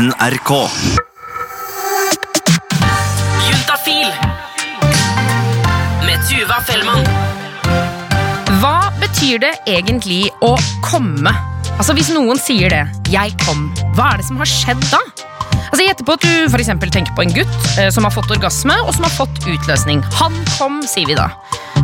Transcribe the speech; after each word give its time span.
NRK. 0.00 0.50
Juntafil 3.44 4.06
med 6.06 6.22
Tuva 6.24 6.56
Fellmann. 6.64 7.04
Hva 8.62 8.88
betyr 8.96 9.42
det 9.42 9.50
egentlig 9.68 10.30
å 10.40 10.54
komme? 10.86 11.34
Altså 11.76 11.92
Hvis 11.98 12.08
noen 12.16 12.40
sier 12.40 12.72
det, 12.72 12.86
'jeg 13.12 13.36
kom', 13.44 13.68
hva 13.92 14.14
er 14.14 14.16
det 14.22 14.26
som 14.30 14.40
har 14.40 14.48
skjedd 14.48 14.80
da? 14.88 15.02
Altså 15.68 15.82
Jeg 15.84 15.92
gjetter 15.92 16.08
på 16.08 16.16
at 16.16 16.24
du 16.24 16.48
for 16.48 16.88
tenker 16.88 17.12
på 17.12 17.22
en 17.22 17.36
gutt 17.36 17.78
eh, 17.78 17.90
som 17.90 18.04
har 18.04 18.10
fått 18.10 18.30
orgasme, 18.30 18.72
og 18.86 18.94
som 18.94 19.04
har 19.04 19.12
fått 19.12 19.44
utløsning. 19.44 20.00
Han 20.14 20.32
kom, 20.56 20.80
sier 20.80 21.06
vi 21.06 21.14
da. 21.14 21.28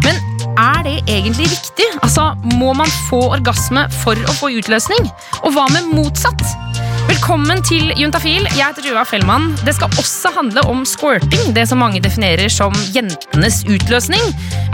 Men 0.01 0.17
er 0.57 0.83
det 0.89 1.05
egentlig 1.05 1.53
riktig? 1.53 1.85
Altså, 2.01 2.35
Må 2.57 2.73
man 2.73 2.89
få 3.11 3.29
orgasme 3.37 3.91
for 4.03 4.15
å 4.17 4.33
få 4.33 4.57
utløsning? 4.57 5.05
Og 5.45 5.53
hva 5.53 5.69
med 5.69 5.93
motsatt? 5.93 6.66
Velkommen 7.07 7.61
til 7.67 7.93
Juntafil. 7.99 8.47
Jeg 8.57 8.65
heter 8.67 8.89
Rua 8.91 9.05
Fellmann. 9.07 9.53
Det 9.67 9.77
skal 9.77 9.93
også 10.01 10.33
handle 10.35 10.63
om 10.71 10.83
squirting, 10.89 11.53
det 11.57 11.67
som 11.71 11.79
mange 11.83 12.01
definerer 12.03 12.51
som 12.53 12.75
jentenes 12.95 13.61
utløsning. 13.71 14.23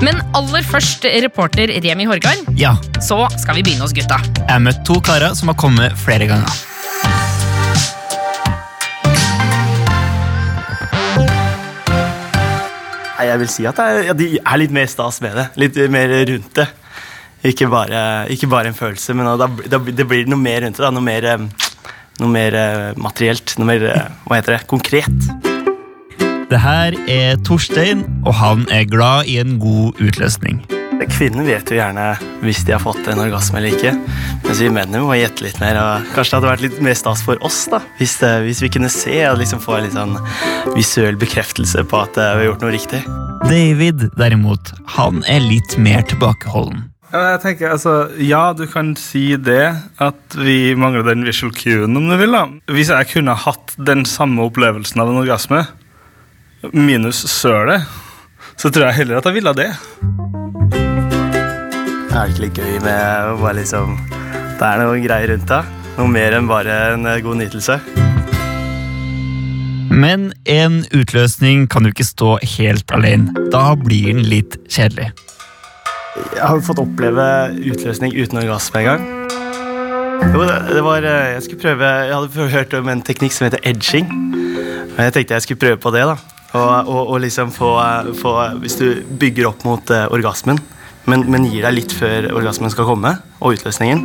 Men 0.04 0.20
aller 0.38 0.64
først, 0.66 1.04
reporter 1.26 1.72
Remi 1.84 2.08
Horgard, 2.08 2.42
Ja, 2.58 2.74
så 3.04 3.26
skal 3.38 3.58
vi 3.60 3.66
begynne 3.68 3.84
hos 3.86 3.92
gutta. 3.96 4.18
jeg 4.38 4.48
har 4.50 4.60
møtt 4.64 4.84
to 4.88 5.00
karer 5.00 5.34
som 5.38 5.48
har 5.52 5.56
kommet 5.60 5.92
flere 5.98 6.26
ganger. 6.30 6.52
Nei, 13.12 13.26
jeg 13.28 13.40
vil 13.42 13.50
si 13.52 13.66
at 13.68 13.78
det 13.78 13.84
er, 13.86 13.98
ja, 14.08 14.14
de 14.18 14.28
er 14.40 14.58
litt 14.62 14.72
mer 14.74 14.88
stas 14.90 15.20
med 15.22 15.36
det. 15.38 15.44
Litt 15.60 15.76
mer 15.92 16.14
rundt 16.32 16.54
det. 16.58 16.68
Ikke 17.52 17.66
bare, 17.70 18.00
ikke 18.30 18.48
bare 18.50 18.70
en 18.70 18.76
følelse, 18.78 19.14
men 19.18 19.26
da, 19.38 19.48
da, 19.70 19.78
det 19.82 20.06
blir 20.10 20.28
noe 20.30 20.38
mer 20.38 20.62
rundt 20.64 20.78
det. 20.78 20.84
Da. 20.84 20.90
Noe 20.94 21.04
mer, 21.06 21.26
eh, 21.26 21.70
noe 22.20 22.32
mer 22.32 22.56
eh, 22.58 22.90
materielt. 23.00 23.56
Noe 23.60 23.70
mer 23.70 23.86
eh, 23.88 24.12
hva 24.26 24.40
heter 24.40 24.58
det, 24.58 24.66
konkret. 24.70 25.30
Det 26.52 26.60
her 26.60 26.96
er 27.08 27.40
Torstein, 27.46 28.04
og 28.26 28.36
han 28.36 28.66
er 28.68 28.84
glad 28.90 29.30
i 29.30 29.38
en 29.40 29.56
god 29.62 30.00
utløsning. 30.04 30.60
Kvinner 31.10 31.42
vet 31.42 31.66
jo 31.66 31.78
gjerne 31.78 32.04
hvis 32.44 32.60
de 32.66 32.74
har 32.76 32.82
fått 32.82 33.08
en 33.10 33.22
orgasme 33.24 33.58
eller 33.58 33.74
ikke. 33.74 33.94
Mens 34.44 34.60
vi 34.62 34.68
mennene 34.70 35.00
må 35.02 35.16
gjette 35.18 35.46
litt 35.46 35.58
mer. 35.62 35.78
Og 35.80 36.12
kanskje 36.14 36.30
det 36.30 36.38
hadde 36.38 36.50
vært 36.52 36.64
litt 36.66 36.78
mer 36.84 36.98
stas 36.98 37.24
for 37.26 37.40
oss 37.46 37.64
da, 37.72 37.80
hvis, 37.98 38.18
det, 38.20 38.30
hvis 38.46 38.62
vi 38.62 38.70
kunne 38.76 38.92
se 38.92 39.16
og 39.30 39.40
liksom 39.40 39.64
få 39.64 39.78
en 39.78 39.88
litt 39.88 39.96
sånn 39.96 40.14
visuell 40.76 41.18
bekreftelse 41.18 41.86
på 41.88 42.04
at 42.04 42.20
eh, 42.20 42.36
vi 42.36 42.44
har 42.44 42.50
gjort 42.52 42.66
noe 42.66 42.76
riktig. 42.76 43.02
David, 43.48 44.06
derimot, 44.20 44.74
han 44.94 45.24
er 45.26 45.42
litt 45.42 45.74
mer 45.80 46.04
tilbakeholden. 46.06 46.91
Jeg 47.12 47.40
tenker, 47.42 47.74
altså, 47.74 47.92
ja, 48.24 48.54
du 48.56 48.62
kan 48.72 48.94
si 48.96 49.34
det, 49.36 49.66
at 50.00 50.36
vi 50.40 50.72
mangler 50.80 51.04
den 51.04 51.26
visual 51.26 51.50
cuen, 51.52 51.92
om 51.98 52.06
du 52.08 52.14
vil. 52.16 52.32
da. 52.32 52.46
Hvis 52.72 52.88
jeg 52.88 53.10
kunne 53.10 53.34
hatt 53.36 53.74
den 53.76 54.06
samme 54.08 54.46
opplevelsen 54.46 55.02
av 55.02 55.10
en 55.12 55.20
orgasme, 55.20 55.60
minus 56.72 57.20
sølet, 57.28 57.84
så 58.56 58.70
tror 58.72 58.88
jeg 58.88 59.02
heller 59.02 59.20
at 59.20 59.28
jeg 59.28 59.36
ville 59.36 59.52
det. 59.58 59.68
Er 62.12 62.16
det 62.16 62.32
ikke 62.32 62.44
litt 62.46 62.60
gøy 62.62 62.78
med 62.84 63.28
å 63.28 63.36
bare 63.40 63.58
liksom 63.60 63.94
Det 64.60 64.68
er 64.68 64.80
noe 64.80 65.00
greier 65.02 65.32
rundt 65.32 65.52
det. 65.52 65.60
Noe 65.98 66.08
mer 66.12 66.36
enn 66.38 66.48
bare 66.48 66.78
en 66.94 67.08
eh, 67.10 67.20
god 67.24 67.40
nytelse. 67.42 67.76
Men 69.92 70.30
en 70.48 70.80
utløsning 70.96 71.66
kan 71.68 71.84
jo 71.84 71.92
ikke 71.92 72.08
stå 72.08 72.30
helt 72.54 72.96
alene. 72.96 73.36
Da 73.52 73.74
blir 73.76 74.14
den 74.14 74.24
litt 74.32 74.56
kjedelig. 74.72 75.10
Jeg 76.32 76.48
har 76.48 76.62
fått 76.64 76.80
oppleve 76.80 77.24
utløsning 77.60 78.14
uten 78.16 78.40
orgasme 78.40 78.80
en 78.80 78.86
gang. 78.88 79.02
Jo, 80.32 80.44
det, 80.46 80.82
var 80.84 81.04
eh, 81.04 81.32
Jeg 81.34 81.42
skulle 81.44 81.60
prøve 81.60 81.88
Jeg 82.06 82.14
hadde 82.14 82.46
hørt 82.52 82.74
om 82.78 82.88
en 82.88 83.02
teknikk 83.04 83.34
som 83.36 83.46
heter 83.48 83.60
edging. 83.68 84.08
Men 84.08 85.08
jeg 85.08 85.14
tenkte 85.16 85.36
jeg 85.36 85.44
skulle 85.46 85.60
prøve 85.60 85.80
på 85.82 85.92
det. 85.92 86.06
da 86.08 86.16
Og, 86.56 86.88
og, 86.88 87.02
og 87.14 87.20
liksom 87.24 87.52
få, 87.52 87.74
få 88.20 88.32
Hvis 88.62 88.78
du 88.80 88.86
bygger 89.20 89.50
opp 89.50 89.66
mot 89.68 89.92
eh, 89.92 90.06
orgasmen, 90.14 90.60
men, 91.04 91.26
men 91.28 91.48
gir 91.50 91.66
deg 91.66 91.76
litt 91.76 91.92
før 91.92 92.30
orgasmen 92.32 92.70
skal 92.70 92.86
komme, 92.86 93.16
og 93.42 93.56
utløsningen, 93.56 94.04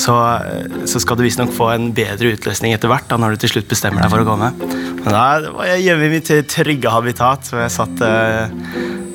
så, 0.00 0.16
eh, 0.40 0.84
så 0.88 1.00
skal 1.02 1.18
du 1.18 1.24
visstnok 1.26 1.52
få 1.54 1.70
en 1.74 1.90
bedre 1.96 2.32
utløsning 2.34 2.74
etter 2.74 2.90
hvert, 2.90 3.08
da, 3.10 3.18
når 3.20 3.34
du 3.34 3.42
til 3.42 3.54
slutt 3.54 3.68
bestemmer 3.70 4.04
deg 4.04 4.12
for 4.12 4.24
å 4.24 4.28
komme. 4.28 4.52
Men 5.00 5.10
da 5.12 5.24
var 5.56 5.68
jeg 5.68 5.84
hjemme 5.88 6.08
i 6.08 6.14
mitt 6.14 6.30
trygge 6.50 6.94
habitat, 6.94 7.50
så 7.50 7.60
jeg 7.64 7.74
satt, 7.74 8.04
eh, 8.06 8.54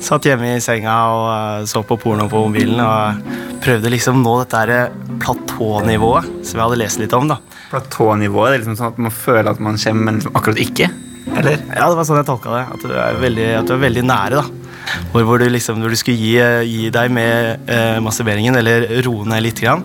satt 0.06 0.28
hjemme 0.28 0.54
i 0.54 0.62
senga 0.62 0.96
og 1.14 1.26
eh, 1.32 1.66
så 1.70 1.82
på 1.86 1.98
porno 2.02 2.28
på 2.30 2.44
mobilen 2.46 2.82
og 2.82 3.32
prøvde 3.64 3.90
liksom 3.90 4.22
nå 4.22 4.36
dette 4.44 4.90
platånivået 5.22 6.28
som 6.44 6.60
jeg 6.60 6.64
hadde 6.64 6.82
lest 6.82 7.02
litt 7.02 7.16
om. 7.16 7.32
da. 7.32 7.40
platånivået. 7.72 8.52
Det 8.52 8.54
er 8.54 8.62
liksom 8.62 8.78
sånn 8.78 8.94
at 8.94 9.02
man 9.08 9.14
føler 9.14 9.50
at 9.50 9.62
man 9.62 9.80
kommer, 9.80 10.06
men 10.08 10.20
liksom 10.20 10.38
akkurat 10.38 10.62
ikke. 10.62 10.92
Eller? 11.36 11.58
Ja, 11.74 11.88
det 11.90 11.96
var 11.98 12.06
sånn 12.06 12.20
jeg 12.20 12.28
tolka 12.28 12.52
det. 12.54 12.62
At 12.76 12.86
du 12.86 12.94
er 12.94 13.18
veldig, 13.20 13.48
du 13.66 13.74
er 13.74 13.82
veldig 13.82 14.06
nære. 14.06 14.44
da. 14.44 14.66
Hvor, 15.10 15.24
hvor, 15.26 15.42
du 15.42 15.50
liksom, 15.50 15.80
hvor 15.82 15.90
du 15.90 15.98
skulle 15.98 16.20
gi, 16.20 16.36
gi 16.70 16.90
deg 16.94 17.10
med 17.10 17.66
eh, 17.66 17.98
masturberingen, 18.04 18.54
eller 18.60 18.86
roe 19.02 19.26
ned 19.26 19.42
litt, 19.42 19.58
grann, 19.64 19.82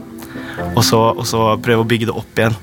og, 0.75 0.83
så, 0.85 0.99
og 1.11 1.25
så 1.27 1.47
prøve 1.63 1.83
å 1.83 1.87
bygge 1.87 2.09
det 2.09 2.15
opp 2.17 2.39
igjen. 2.39 2.55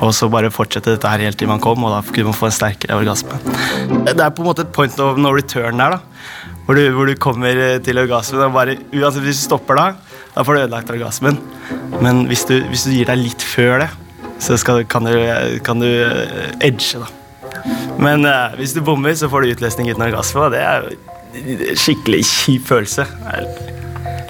Og 0.00 0.12
så 0.16 0.28
bare 0.32 0.52
fortsette 0.54 0.94
dette 0.94 1.10
her 1.10 1.24
helt 1.26 1.38
til 1.40 1.50
man 1.50 1.60
kom, 1.62 1.82
og 1.84 1.92
da 1.92 2.00
kunne 2.06 2.30
man 2.30 2.38
få 2.38 2.48
en 2.48 2.54
sterkere 2.54 2.98
orgasme. 3.00 3.36
Det 4.06 4.16
er 4.16 4.32
på 4.32 4.44
en 4.44 4.48
måte 4.48 4.64
et 4.64 4.72
point 4.74 5.02
of 5.02 5.18
no 5.20 5.32
return 5.34 5.80
der, 5.82 5.96
da. 5.96 6.54
Hvor 6.64 6.78
du, 6.78 6.84
hvor 6.94 7.08
du 7.08 7.16
kommer 7.18 7.58
til 7.82 7.98
orgasmen, 7.98 8.44
og 8.46 8.54
bare, 8.54 8.76
uansett 8.94 9.26
hvis 9.26 9.42
du 9.42 9.48
stopper 9.48 9.80
da, 9.80 9.86
da 10.36 10.44
får 10.46 10.56
du 10.56 10.62
ødelagt 10.62 10.92
orgasmen. 10.94 11.40
Men 11.98 12.24
hvis 12.30 12.46
du, 12.48 12.60
hvis 12.70 12.86
du 12.86 12.94
gir 12.94 13.10
deg 13.10 13.18
litt 13.20 13.44
før 13.44 13.82
det, 13.84 13.90
så 14.40 14.56
skal, 14.60 14.84
kan, 14.88 15.04
du, 15.04 15.58
kan 15.66 15.82
du 15.82 15.88
eh, 15.88 16.52
edge, 16.64 17.00
da. 17.02 17.10
Men 18.00 18.24
uh, 18.24 18.54
hvis 18.56 18.72
du 18.72 18.80
bommer, 18.84 19.12
så 19.18 19.28
får 19.28 19.44
du 19.44 19.54
utløsning 19.56 19.90
uten 19.90 20.06
orgasme, 20.06 20.46
og 20.46 20.54
det 20.54 20.62
er 20.64 20.86
jo 20.86 21.74
skikkelig 21.78 22.22
kjip 22.24 22.70
følelse. 22.70 23.04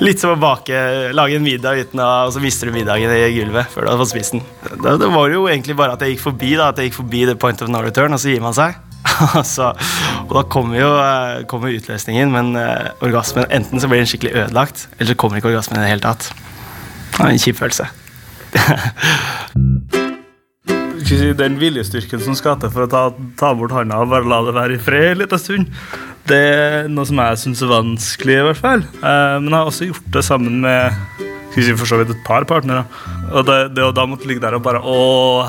Litt 0.01 0.21
som 0.23 0.33
å 0.33 0.39
bake, 0.41 0.77
lage 1.13 1.37
en 1.37 1.45
middag 1.45 1.83
uten 1.85 2.01
å 2.01 2.09
Og 2.27 2.33
så 2.33 2.41
mister 2.43 2.71
du 2.71 2.75
middagen 2.75 3.13
i 3.13 3.33
gulvet 3.37 3.69
før 3.73 3.85
du 3.85 3.93
har 3.93 4.01
fått 4.01 4.13
spist 4.15 4.37
den. 4.37 4.45
Det, 4.71 4.95
det 5.03 5.11
var 5.13 5.33
jo 5.33 5.45
egentlig 5.51 5.77
bare 5.77 5.97
at 5.97 6.05
jeg 6.05 6.17
gikk 6.17 6.25
forbi 6.25 6.55
da, 6.57 6.71
at 6.71 6.81
jeg 6.81 6.91
gikk 6.91 7.01
forbi 7.03 7.27
the 7.29 7.37
point 7.37 7.61
of 7.65 7.69
no 7.73 7.83
return, 7.85 8.17
og 8.17 8.23
så 8.23 8.33
gir 8.33 8.45
man 8.45 8.57
seg. 8.57 8.79
så, 9.55 9.71
og 10.27 10.35
da 10.37 10.45
kommer 10.53 10.81
jo 10.81 10.91
eh, 10.97 11.45
kommer 11.51 11.73
utløsningen, 11.77 12.33
men 12.33 12.53
uh, 12.57 12.93
orgasmen 13.05 13.49
enten 13.53 13.81
så 13.81 13.89
blir 13.91 14.03
den 14.03 14.11
skikkelig 14.11 14.47
ødelagt, 14.47 14.87
eller 14.99 15.13
så 15.13 15.19
kommer 15.21 15.41
ikke 15.41 15.53
orgasmen 15.53 15.81
i 15.81 15.85
det 15.85 15.95
hele 15.95 16.05
tatt. 16.05 16.31
Det 17.17 17.25
er 17.25 17.35
en 17.35 17.43
kjip 17.45 17.61
følelse. 17.61 17.91
Si, 21.11 21.33
Den 21.35 21.57
viljestyrken 21.59 22.21
som 22.23 22.37
skal 22.39 22.61
til 22.63 22.71
for 22.71 22.87
å 22.87 22.91
ta, 22.91 23.01
ta 23.35 23.49
bort 23.59 23.73
handa 23.75 23.97
og 23.99 24.13
bare 24.13 24.31
la 24.31 24.37
det 24.47 24.53
være 24.55 24.77
i 24.77 24.83
fred 24.83 25.09
en 25.09 25.19
liten 25.25 25.41
stund, 25.43 25.73
det 26.31 26.39
er 26.39 26.87
noe 26.93 27.09
som 27.09 27.19
jeg 27.19 27.41
syns 27.43 27.63
er 27.67 27.73
vanskelig, 27.73 28.37
i 28.39 28.45
hvert 28.47 28.61
fall. 28.61 28.85
Eh, 28.87 29.35
men 29.43 29.51
jeg 29.51 29.57
har 29.57 29.73
også 29.73 29.89
gjort 29.89 30.07
det 30.15 30.23
sammen 30.23 30.61
med 30.63 31.27
skal 31.51 31.61
vi 31.61 31.67
si, 31.67 31.75
for 31.79 31.91
så 31.91 31.99
vidt 31.99 32.13
et 32.15 32.23
par 32.27 32.47
partnere. 32.47 32.85
Og 33.35 33.45
det, 33.47 33.59
det 33.75 33.83
å 33.83 33.93
da 33.95 34.05
måtte 34.09 34.29
ligge 34.29 34.43
der 34.43 34.57
og 34.57 34.63
bare 34.65 34.81
Å, 34.87 35.01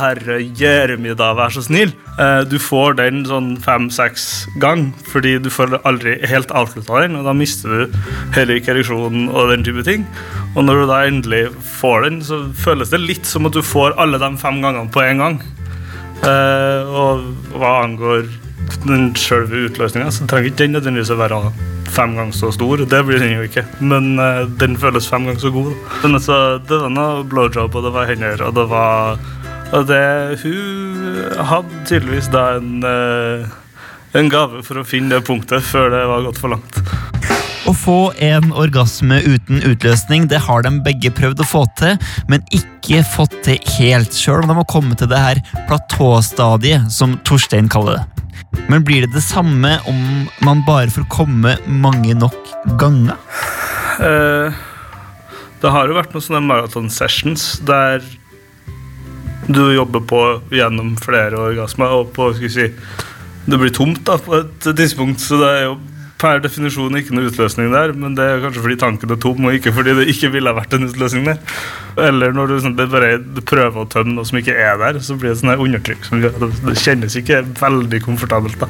herre 0.01 0.39
Jeremy, 0.41 1.13
da, 1.17 1.31
vær 1.38 1.53
så 1.53 1.63
snill. 1.66 1.94
Eh, 2.17 2.41
du 2.50 2.57
får 2.62 2.97
den 2.97 3.23
sånn 3.29 3.53
fem-seks 3.62 4.28
gang, 4.62 4.89
fordi 5.12 5.38
du 5.41 5.51
får 5.53 5.78
aldri 5.85 6.17
helt 6.29 6.53
avslutta 6.57 7.03
den, 7.06 7.19
og 7.19 7.29
da 7.29 7.35
mister 7.38 7.72
du 7.85 8.01
heller 8.35 8.57
ikke 8.57 8.73
ereksjonen 8.75 9.29
og 9.29 9.53
den 9.53 9.66
type 9.67 9.85
ting. 9.88 10.06
Og 10.56 10.66
når 10.66 10.81
du 10.81 10.85
da 10.89 11.01
endelig 11.07 11.44
får 11.79 12.07
den, 12.07 12.22
så 12.25 12.44
føles 12.57 12.94
det 12.94 13.01
litt 13.03 13.29
som 13.29 13.50
at 13.50 13.57
du 13.57 13.62
får 13.66 13.97
alle 14.01 14.22
de 14.22 14.31
fem 14.41 14.62
gangene 14.63 14.91
på 14.94 15.06
en 15.06 15.25
gang. 15.25 15.41
Eh, 16.22 16.89
og 16.89 17.29
hva 17.57 17.78
angår 17.85 18.25
den 18.85 19.12
selve 19.19 19.68
utløsninga, 19.68 20.09
så 20.13 20.25
trenger 20.29 20.51
ikke 20.51 20.63
den 20.66 20.75
nødvendigvis 20.78 21.13
å 21.13 21.22
være 21.22 21.45
fem 21.91 22.16
ganger 22.18 22.35
så 22.38 22.52
stor. 22.56 22.85
Det 22.90 23.02
blir 23.07 23.22
den 23.22 23.35
jo 23.35 23.46
ikke, 23.47 23.66
men 23.79 24.13
uh, 24.19 24.47
den 24.62 24.78
føles 24.79 25.09
fem 25.12 25.28
ganger 25.28 25.44
så 25.44 25.53
god. 25.53 25.72
Men 26.03 26.19
altså, 26.19 26.41
det 26.68 26.81
var 26.84 26.94
noe 26.94 27.24
blowjob, 27.28 27.75
og 27.75 27.88
det 27.88 27.96
var 27.96 28.12
hender, 28.12 28.46
og 28.47 28.57
det 28.57 28.68
var 28.72 29.22
Og 29.72 29.85
det 29.88 30.40
Hun 30.41 31.44
hadde 31.47 31.84
tydeligvis 31.88 32.28
da 32.28 32.57
en 32.57 32.83
uh, 32.83 33.48
en 34.12 34.27
gave 34.27 34.60
for 34.68 34.81
å 34.81 34.88
finne 34.88 35.16
det 35.16 35.24
punktet 35.27 35.63
før 35.63 35.92
det 35.94 36.04
var 36.10 36.25
gått 36.25 36.39
for 36.42 36.51
langt. 36.51 36.80
Å 37.69 37.74
få 37.77 38.00
en 38.19 38.50
orgasme 38.57 39.21
uten 39.24 39.62
utløsning 39.63 40.25
det 40.31 40.42
har 40.48 40.66
de 40.66 40.74
begge 40.83 41.13
prøvd 41.16 41.44
å 41.44 41.48
få 41.48 41.62
til, 41.80 41.95
men 42.27 42.44
ikke 42.51 43.04
fått 43.07 43.38
til 43.45 43.62
helt, 43.77 44.18
sjøl 44.18 44.44
de 44.50 44.57
har 44.57 44.68
kommet 44.71 45.00
til 45.00 45.12
det 45.12 45.21
her 45.21 45.44
platåstadiet, 45.69 46.89
som 46.92 47.16
Torstein 47.27 47.71
kaller 47.71 48.01
det. 48.01 48.11
Men 48.69 48.83
blir 48.88 49.06
det 49.06 49.13
det 49.15 49.24
samme 49.24 49.77
om 49.89 50.01
man 50.45 50.63
bare 50.68 50.92
får 50.92 51.07
komme 51.12 51.56
mange 51.68 52.15
nok 52.18 52.51
ganger? 52.80 53.19
Uh, 54.01 54.51
det 55.62 55.71
har 55.71 55.88
jo 55.88 55.98
vært 55.98 56.15
noen 56.15 56.25
sånne 56.25 56.44
marathon 56.45 56.89
sessions 56.92 57.59
der 57.68 58.03
du 59.51 59.63
jobber 59.74 60.03
på 60.07 60.21
gjennom 60.53 60.94
flere 61.01 61.39
orgasmer, 61.50 61.92
og 61.92 62.12
på 62.15 62.30
skal 62.36 62.48
vi 62.48 62.53
si, 62.53 62.68
det 63.48 63.59
blir 63.59 63.74
tomt 63.74 64.03
da, 64.07 64.18
på 64.21 64.38
et 64.38 64.68
tidspunkt, 64.77 65.24
så 65.24 65.39
det 65.42 65.50
er 65.50 65.63
jo 65.65 65.77
per 66.21 66.41
definisjon 66.44 66.97
ikke 67.00 67.15
noe 67.15 67.29
utløsning 67.31 67.71
der, 67.73 67.94
men 67.97 68.15
det 68.18 68.25
er 68.25 68.44
kanskje 68.44 68.63
fordi 68.63 68.77
tanken 68.81 69.13
er 69.13 69.19
tom, 69.21 69.47
og 69.47 69.56
ikke 69.57 69.73
fordi 69.73 69.95
det 69.97 70.07
ikke 70.13 70.29
ville 70.35 70.53
vært 70.56 70.75
en 70.77 70.85
utløsning 70.88 71.25
der. 71.27 71.39
Eller 72.01 72.35
når 72.35 72.51
du, 72.51 72.56
sånn, 72.63 72.77
bare 72.77 73.15
prøver 73.47 73.81
å 73.81 73.88
tømme 73.89 74.15
noe 74.15 74.27
som 74.27 74.39
ikke 74.39 74.56
er 74.56 74.77
der, 74.81 75.00
så 75.03 75.18
blir 75.19 75.33
det 75.33 75.39
sånn 75.41 75.53
undertrykk 75.56 76.06
som 76.07 76.21
gjør 76.21 76.38
det, 76.41 76.75
kjennes 76.81 77.18
ikke 77.19 77.41
veldig 77.59 78.01
komfortabelt. 78.06 78.59
da. 78.62 78.69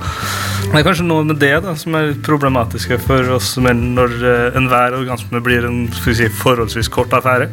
Det 0.68 0.80
er 0.80 0.88
kanskje 0.88 1.08
noe 1.10 1.26
med 1.28 1.42
det 1.44 1.54
da, 1.66 1.76
som 1.80 1.98
er 2.00 2.14
problematiske 2.26 3.02
for 3.04 3.36
oss 3.36 3.54
menn 3.62 3.92
når 3.98 4.16
eh, 4.22 4.46
enhver 4.60 4.96
orgasme 5.02 5.44
blir 5.44 5.68
en 5.68 5.84
si, 5.92 6.30
forholdsvis 6.42 6.92
kort 6.94 7.14
affære. 7.18 7.52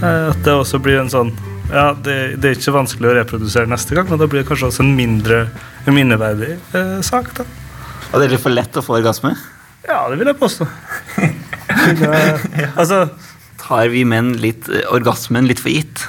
Eh, 0.00 0.30
at 0.30 0.46
det 0.46 0.54
også 0.54 0.80
blir 0.82 1.02
en 1.02 1.12
sånn 1.12 1.34
ja, 1.72 1.90
det, 1.96 2.36
det 2.38 2.50
er 2.50 2.58
ikke 2.58 2.74
vanskelig 2.76 3.08
å 3.08 3.14
reprodusere 3.16 3.70
neste 3.70 3.96
gang, 3.96 4.06
men 4.10 4.20
da 4.20 4.28
blir 4.30 4.44
det 4.44 4.48
kanskje 4.50 4.68
også 4.68 4.84
en 4.84 4.94
mindre 4.94 5.46
minneverdig 5.88 6.54
eh, 6.76 6.98
sak. 7.02 7.32
da. 7.40 7.63
Og 8.14 8.20
det 8.22 8.28
er 8.28 8.34
litt 8.36 8.44
for 8.44 8.54
lett 8.54 8.76
å 8.78 8.82
få 8.86 8.94
orgasme? 9.00 9.34
Ja, 9.84 10.04
det 10.08 10.16
vil 10.22 10.30
jeg 10.30 10.38
påstå. 10.40 10.68
Altså, 12.78 13.08
Tar 13.60 13.88
vi 13.92 14.02
menn 14.08 14.34
litt, 14.40 14.66
eh, 14.68 14.84
orgasmen 14.92 15.46
litt 15.48 15.60
for 15.62 15.72
gitt? 15.72 16.02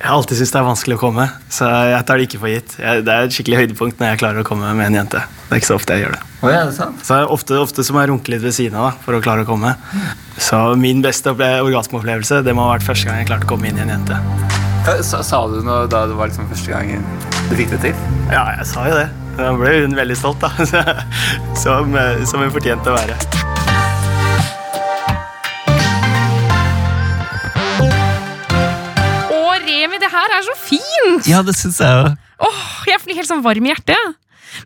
Jeg 0.00 0.06
har 0.08 0.16
alltid 0.16 0.38
syntes 0.38 0.52
det 0.54 0.58
er 0.60 0.64
vanskelig 0.64 0.96
å 0.96 1.00
komme, 1.02 1.24
så 1.52 1.66
jeg 1.90 2.04
tar 2.08 2.16
det 2.20 2.26
ikke 2.28 2.38
for 2.40 2.48
gitt. 2.52 2.76
Jeg, 2.80 3.02
det 3.04 3.12
er 3.12 3.26
et 3.26 3.34
skikkelig 3.36 3.58
høydepunkt 3.58 3.98
når 4.00 4.12
jeg 4.14 4.20
klarer 4.22 4.40
å 4.40 4.46
komme 4.48 4.70
med 4.78 4.86
en 4.86 4.96
jente. 5.02 5.20
Det 5.48 5.52
er 5.52 5.60
ikke 5.60 5.68
så 5.68 5.76
ofte 5.76 5.96
jeg 5.98 6.06
gjør 6.06 6.14
det. 6.16 6.20
Oh, 6.40 6.48
ja, 6.48 6.62
det 6.64 6.72
er 6.72 6.76
sant. 6.78 7.02
Så 7.04 7.18
ofte, 7.34 7.58
ofte 7.60 7.84
så 7.84 7.92
må 7.96 8.00
jeg 8.04 8.12
runke 8.14 8.32
litt 8.32 8.44
ved 8.46 8.54
siden 8.56 8.78
av 8.80 8.86
da, 8.88 8.92
for 9.04 9.18
å 9.18 9.20
klare 9.26 9.44
å 9.44 9.48
komme. 9.50 9.74
Så 10.40 10.62
min 10.80 11.02
beste 11.04 11.34
opple- 11.34 11.52
orgasmeopplevelse 11.66 12.40
det 12.46 12.54
må 12.56 12.64
ha 12.64 12.76
vært 12.78 12.86
første 12.88 13.10
gang 13.10 13.20
jeg 13.20 13.28
klarte 13.28 13.44
å 13.50 13.52
komme 13.52 13.68
inn 13.68 13.76
i 13.82 13.84
en 13.84 13.92
jente. 13.98 14.22
Sa, 15.04 15.20
sa 15.26 15.42
du 15.52 15.58
noe 15.66 15.84
da 15.92 16.06
det 16.08 16.16
var 16.16 16.30
liksom 16.32 16.48
første 16.48 16.72
gangen 16.72 17.04
du 17.50 17.56
fikk 17.58 17.74
det 17.74 17.82
til? 17.90 18.06
Ja, 18.32 18.46
jeg 18.56 18.70
sa 18.72 18.86
jo 18.88 18.96
det. 19.02 19.10
Da 19.40 19.54
ble 19.56 19.70
hun 19.86 19.94
veldig 19.96 20.16
stolt, 20.18 20.42
da. 20.42 20.50
Som, 21.62 21.94
eh, 21.96 22.20
som 22.28 22.42
hun 22.44 22.50
fortjente 22.52 22.92
å 22.92 22.96
være. 22.96 23.16
Å, 29.30 29.40
Remi, 29.64 30.00
det 30.00 30.10
her 30.12 30.34
er 30.36 30.44
så 30.44 30.56
fint! 30.60 31.28
Ja, 31.28 31.40
det 31.44 31.56
syns 31.56 31.80
jeg 31.80 32.02
òg. 32.02 32.18
Åh, 32.48 32.66
jeg 32.88 33.00
blir 33.04 33.20
helt 33.20 33.30
sånn 33.30 33.44
varm 33.44 33.68
i 33.68 33.72
hjertet. 33.72 34.18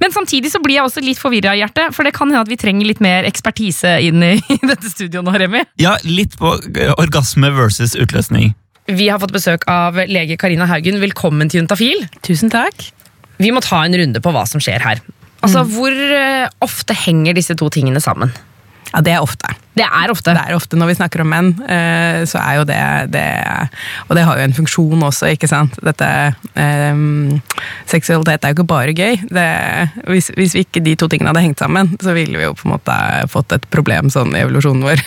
Men 0.03 0.15
samtidig 0.15 0.51
så 0.51 0.59
blir 0.65 0.79
jeg 0.79 0.89
også 0.89 1.03
litt 1.05 1.21
forvirra 1.21 1.55
i 1.55 1.63
hjertet, 1.63 1.95
for 1.95 2.07
det 2.07 2.15
kan 2.17 2.31
hende 2.31 2.43
at 2.43 2.51
vi 2.51 2.59
trenger 2.59 2.89
litt 2.89 3.03
mer 3.05 3.27
ekspertise 3.29 3.97
inn 4.07 4.23
i 4.27 4.35
i 4.57 4.59
dette 4.63 4.91
studioet 4.91 5.27
nå, 5.27 5.35
Remi. 5.39 5.63
Ja, 5.83 5.97
litt 6.07 6.35
på 6.41 6.57
eh, 6.75 6.91
orgasme 6.99 7.53
versus 7.55 7.95
utløsning. 7.95 8.57
Vi 8.91 9.07
har 9.09 9.23
fått 9.23 9.33
besøk 9.35 9.65
av 9.71 10.03
lege 10.11 10.37
Karina 10.41 10.67
Haugen. 10.69 10.99
Velkommen 11.03 11.49
til 11.49 11.63
Juntafil. 11.63 12.05
Tusen 12.27 12.51
takk. 12.53 12.91
Vi 13.43 13.53
må 13.55 13.63
ta 13.65 13.83
en 13.85 13.97
runde 13.99 14.23
på 14.23 14.33
hva 14.35 14.45
som 14.49 14.63
skjer 14.63 14.85
her. 14.85 15.03
Altså, 15.45 15.65
Hvor 15.69 15.93
eh, 15.93 16.49
ofte 16.65 16.97
henger 16.97 17.37
disse 17.37 17.57
to 17.59 17.69
tingene 17.73 18.01
sammen? 18.01 18.33
Ja, 18.95 19.01
det 19.03 19.11
er 19.17 19.25
ofte. 19.25 19.51
Det 19.75 19.83
er 19.83 20.11
ofte. 20.13 20.31
Det 20.37 20.43
er 20.47 20.55
ofte 20.55 20.79
når 20.79 20.93
vi 20.93 20.97
snakker 21.01 21.25
om 21.25 21.33
menn, 21.33 21.49
eh, 21.67 22.23
så 22.31 22.39
er 22.39 22.61
jo 22.61 22.67
det, 22.69 22.79
det 23.11 23.25
Og 24.07 24.15
det 24.15 24.23
har 24.23 24.39
jo 24.39 24.45
en 24.45 24.55
funksjon 24.55 25.03
også, 25.03 25.33
ikke 25.35 25.51
sant. 25.51 25.75
Dette 25.83 26.09
um, 26.55 27.41
Seksualitet 27.91 28.45
er 28.45 28.53
jo 28.53 28.59
ikke 28.61 28.69
bare 28.71 28.95
gøy. 28.95 29.19
Det, 29.35 29.49
hvis, 30.07 30.31
hvis 30.39 30.55
vi 30.55 30.63
ikke 30.63 30.85
de 30.85 30.95
to 31.01 31.11
tingene 31.11 31.33
hadde 31.33 31.43
hengt 31.43 31.65
sammen, 31.65 31.91
så 31.99 32.15
ville 32.15 32.39
vi 32.39 32.47
jo 32.47 32.55
på 32.55 32.69
en 32.69 32.77
måte 32.77 33.01
fått 33.33 33.57
et 33.57 33.67
problem 33.75 34.13
sånn 34.15 34.31
i 34.37 34.45
evolusjonen 34.45 34.87
vår. 34.87 35.03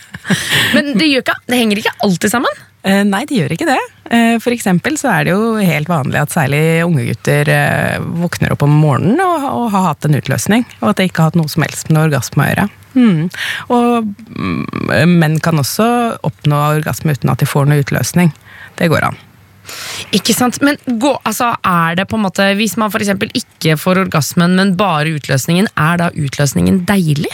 Men 0.78 0.94
det, 0.96 1.12
ikke, 1.20 1.36
det 1.50 1.60
henger 1.60 1.82
ikke 1.82 1.96
alltid 2.00 2.32
sammen. 2.32 2.64
Eh, 2.82 3.02
Nei, 3.04 3.24
de 3.28 3.40
gjør 3.40 3.54
ikke 3.54 3.68
det. 3.68 3.78
Eh, 4.10 4.36
For 4.40 4.54
eksempel 4.54 4.96
så 5.00 5.10
er 5.12 5.26
det 5.26 5.34
jo 5.34 5.54
helt 5.60 5.90
vanlig 5.90 6.20
at 6.22 6.32
særlig 6.32 6.62
unge 6.86 7.06
gutter 7.10 7.50
eh, 7.52 8.10
våkner 8.22 8.54
opp 8.54 8.64
om 8.64 8.76
morgenen 8.82 9.20
og, 9.24 9.46
og 9.50 9.66
har 9.74 9.90
hatt 9.90 10.08
en 10.08 10.16
utløsning, 10.16 10.64
og 10.80 10.92
at 10.92 11.00
det 11.00 11.10
ikke 11.10 11.24
har 11.24 11.32
hatt 11.32 11.40
noe 11.40 11.52
som 11.52 11.66
helst 11.66 11.92
med 11.92 12.06
orgasme 12.08 12.46
å 12.46 12.52
gjøre. 12.52 12.68
Mm. 12.90 13.26
Og 13.70 15.06
menn 15.06 15.36
kan 15.44 15.60
også 15.60 15.86
oppnå 16.26 16.62
orgasme 16.80 17.14
uten 17.14 17.30
at 17.30 17.42
de 17.42 17.46
får 17.46 17.68
noe 17.70 17.84
utløsning. 17.84 18.32
Det 18.80 18.88
går 18.90 19.10
an. 19.10 19.20
Ikke 20.16 20.34
sant? 20.34 20.58
Men 20.64 20.80
gå, 20.98 21.12
altså, 21.28 21.52
er 21.62 22.00
det 22.00 22.08
på 22.10 22.18
en 22.18 22.24
måte 22.24 22.48
Hvis 22.58 22.74
man 22.80 22.90
eksempel 22.90 23.30
ikke 23.36 23.76
får 23.78 24.00
orgasmen, 24.06 24.56
men 24.58 24.74
bare 24.80 25.12
utløsningen, 25.14 25.68
er 25.78 26.00
da 26.00 26.08
utløsningen 26.10 26.82
deilig? 26.88 27.30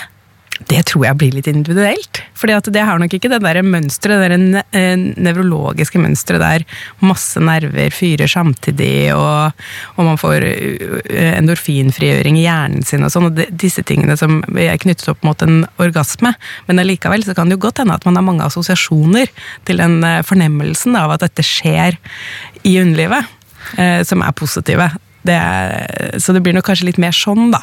Det 0.64 0.78
tror 0.88 1.04
jeg 1.04 1.18
blir 1.20 1.34
litt 1.36 1.48
individuelt. 1.50 2.22
At 2.46 2.68
det 2.72 2.84
har 2.88 3.00
nok 3.00 3.12
ikke 3.16 3.28
det 3.28 3.40
der 3.44 3.58
mønsteret, 3.66 4.22
det 4.22 4.38
der 4.38 4.78
eh, 4.78 4.94
nevrologiske 4.96 6.00
mønsteret 6.00 6.40
der 6.40 6.64
masse 7.04 7.40
nerver 7.42 7.92
fyrer 7.92 8.30
samtidig, 8.30 9.12
og, 9.16 9.52
og 9.96 10.08
man 10.08 10.20
får 10.20 10.46
eh, 10.46 11.34
endorfinfrigjøring 11.36 12.38
i 12.40 12.46
hjernen 12.46 12.86
sin 12.86 13.04
og 13.04 13.12
sånn, 13.12 13.28
og 13.30 13.40
disse 13.60 13.84
tingene 13.86 14.16
som 14.20 14.38
er 14.56 14.78
knyttet 14.80 15.10
opp 15.12 15.24
mot 15.26 15.44
en 15.44 15.64
orgasme. 15.82 16.32
Men 16.70 16.82
allikevel 16.82 17.26
så 17.26 17.36
kan 17.36 17.50
det 17.50 17.58
jo 17.58 17.66
godt 17.66 17.82
hende 17.82 17.98
at 17.98 18.06
man 18.08 18.16
har 18.16 18.24
mange 18.24 18.46
assosiasjoner 18.46 19.32
til 19.68 19.82
den 19.82 19.98
eh, 20.06 20.22
fornemmelsen 20.26 20.96
av 20.96 21.16
at 21.16 21.26
dette 21.26 21.44
skjer 21.44 22.00
i 22.64 22.78
underlivet, 22.80 23.32
som 24.06 24.22
er 24.22 24.34
positive. 24.36 24.86
Det 25.26 25.40
så 26.22 26.34
det 26.36 26.42
blir 26.44 26.56
nok 26.56 26.68
kanskje 26.68 26.90
litt 26.90 27.02
mer 27.02 27.14
sånn, 27.16 27.50
da. 27.54 27.62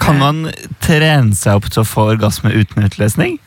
Kan 0.00 0.18
man 0.20 0.48
trene 0.82 1.36
seg 1.36 1.60
opp 1.60 1.70
til 1.70 1.84
å 1.84 1.88
få 1.88 2.10
orgasme 2.16 2.52
uten 2.54 2.86
utløsning? 2.88 3.38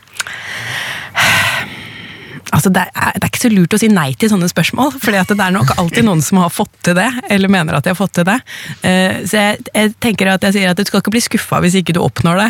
Altså, 2.54 2.70
det, 2.70 2.84
er, 2.94 3.16
det 3.16 3.26
er 3.26 3.30
ikke 3.32 3.40
så 3.42 3.50
lurt 3.50 3.74
å 3.74 3.78
si 3.80 3.88
nei 3.90 4.12
til 4.18 4.30
sånne 4.30 4.46
spørsmål, 4.50 4.92
for 5.02 5.10
det 5.10 5.34
er 5.34 5.54
nok 5.54 5.72
alltid 5.80 6.06
noen 6.06 6.20
som 6.22 6.38
har 6.38 6.52
fått 6.54 6.72
til 6.86 6.94
det, 6.98 7.08
eller 7.32 7.50
mener 7.50 7.74
at 7.74 7.86
de 7.86 7.90
har 7.90 7.98
fått 7.98 8.14
til 8.20 8.26
det. 8.28 8.36
Uh, 8.84 9.24
så 9.26 9.40
jeg, 9.40 9.64
jeg 9.74 9.94
tenker 10.04 10.30
at 10.30 10.46
jeg 10.46 10.58
sier 10.58 10.70
at 10.70 10.78
du 10.78 10.84
skal 10.86 11.02
ikke 11.02 11.14
bli 11.16 11.24
skuffa 11.24 11.58
hvis 11.64 11.80
ikke 11.80 11.96
du 11.96 12.02
oppnår 12.04 12.42
det. 12.44 12.48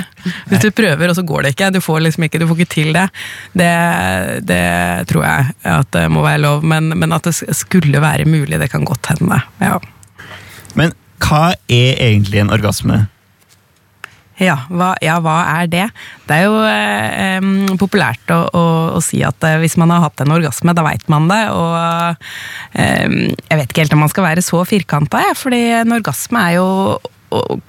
Hvis 0.51 0.65
du 0.67 0.69
prøver, 0.77 1.09
og 1.09 1.17
så 1.17 1.25
går 1.25 1.47
det 1.47 1.55
ikke. 1.55 1.73
Du 1.73 1.81
får 1.85 2.05
liksom 2.05 2.29
ikke, 2.29 2.43
du 2.43 2.47
får 2.51 2.61
ikke 2.61 2.75
til 2.75 2.93
det. 2.97 3.07
Det, 3.57 3.73
det 4.51 4.63
tror 5.09 5.25
jeg 5.25 5.57
at 5.73 5.93
det 5.97 6.05
må 6.13 6.27
være 6.27 6.43
lov, 6.45 6.69
men, 6.75 6.93
men 7.01 7.17
at 7.17 7.31
det 7.31 7.57
skulle 7.57 8.05
være 8.05 8.29
mulig, 8.29 8.61
det 8.61 8.73
kan 8.75 8.85
godt 8.85 9.15
hende. 9.15 9.41
Ja. 9.63 9.79
Men 10.79 10.95
hva 11.25 11.55
er 11.71 12.01
egentlig 12.03 12.43
en 12.43 12.53
orgasme? 12.55 13.05
Ja 14.43 14.57
hva, 14.67 14.95
ja, 15.05 15.21
hva 15.23 15.37
er 15.61 15.69
det? 15.71 15.85
Det 16.27 16.37
er 16.41 16.49
jo 16.49 16.57
eh, 16.67 17.77
populært 17.79 18.33
å, 18.35 18.41
å, 18.51 18.65
å 18.99 19.03
si 19.05 19.23
at 19.23 19.47
eh, 19.47 19.61
hvis 19.63 19.77
man 19.79 19.93
har 19.95 20.03
hatt 20.09 20.25
en 20.25 20.35
orgasme, 20.35 20.75
da 20.75 20.83
veit 20.87 21.07
man 21.13 21.29
det. 21.31 21.43
Og 21.55 22.25
eh, 22.75 23.07
jeg 23.39 23.61
vet 23.61 23.69
ikke 23.71 23.85
helt 23.85 23.95
om 23.95 24.03
man 24.03 24.11
skal 24.11 24.27
være 24.27 24.43
så 24.45 24.65
firkanta, 24.67 25.23
ja, 25.29 25.37
fordi 25.39 25.63
en 25.85 25.95
orgasme 26.01 26.43
er 26.49 26.59
jo 26.59 26.67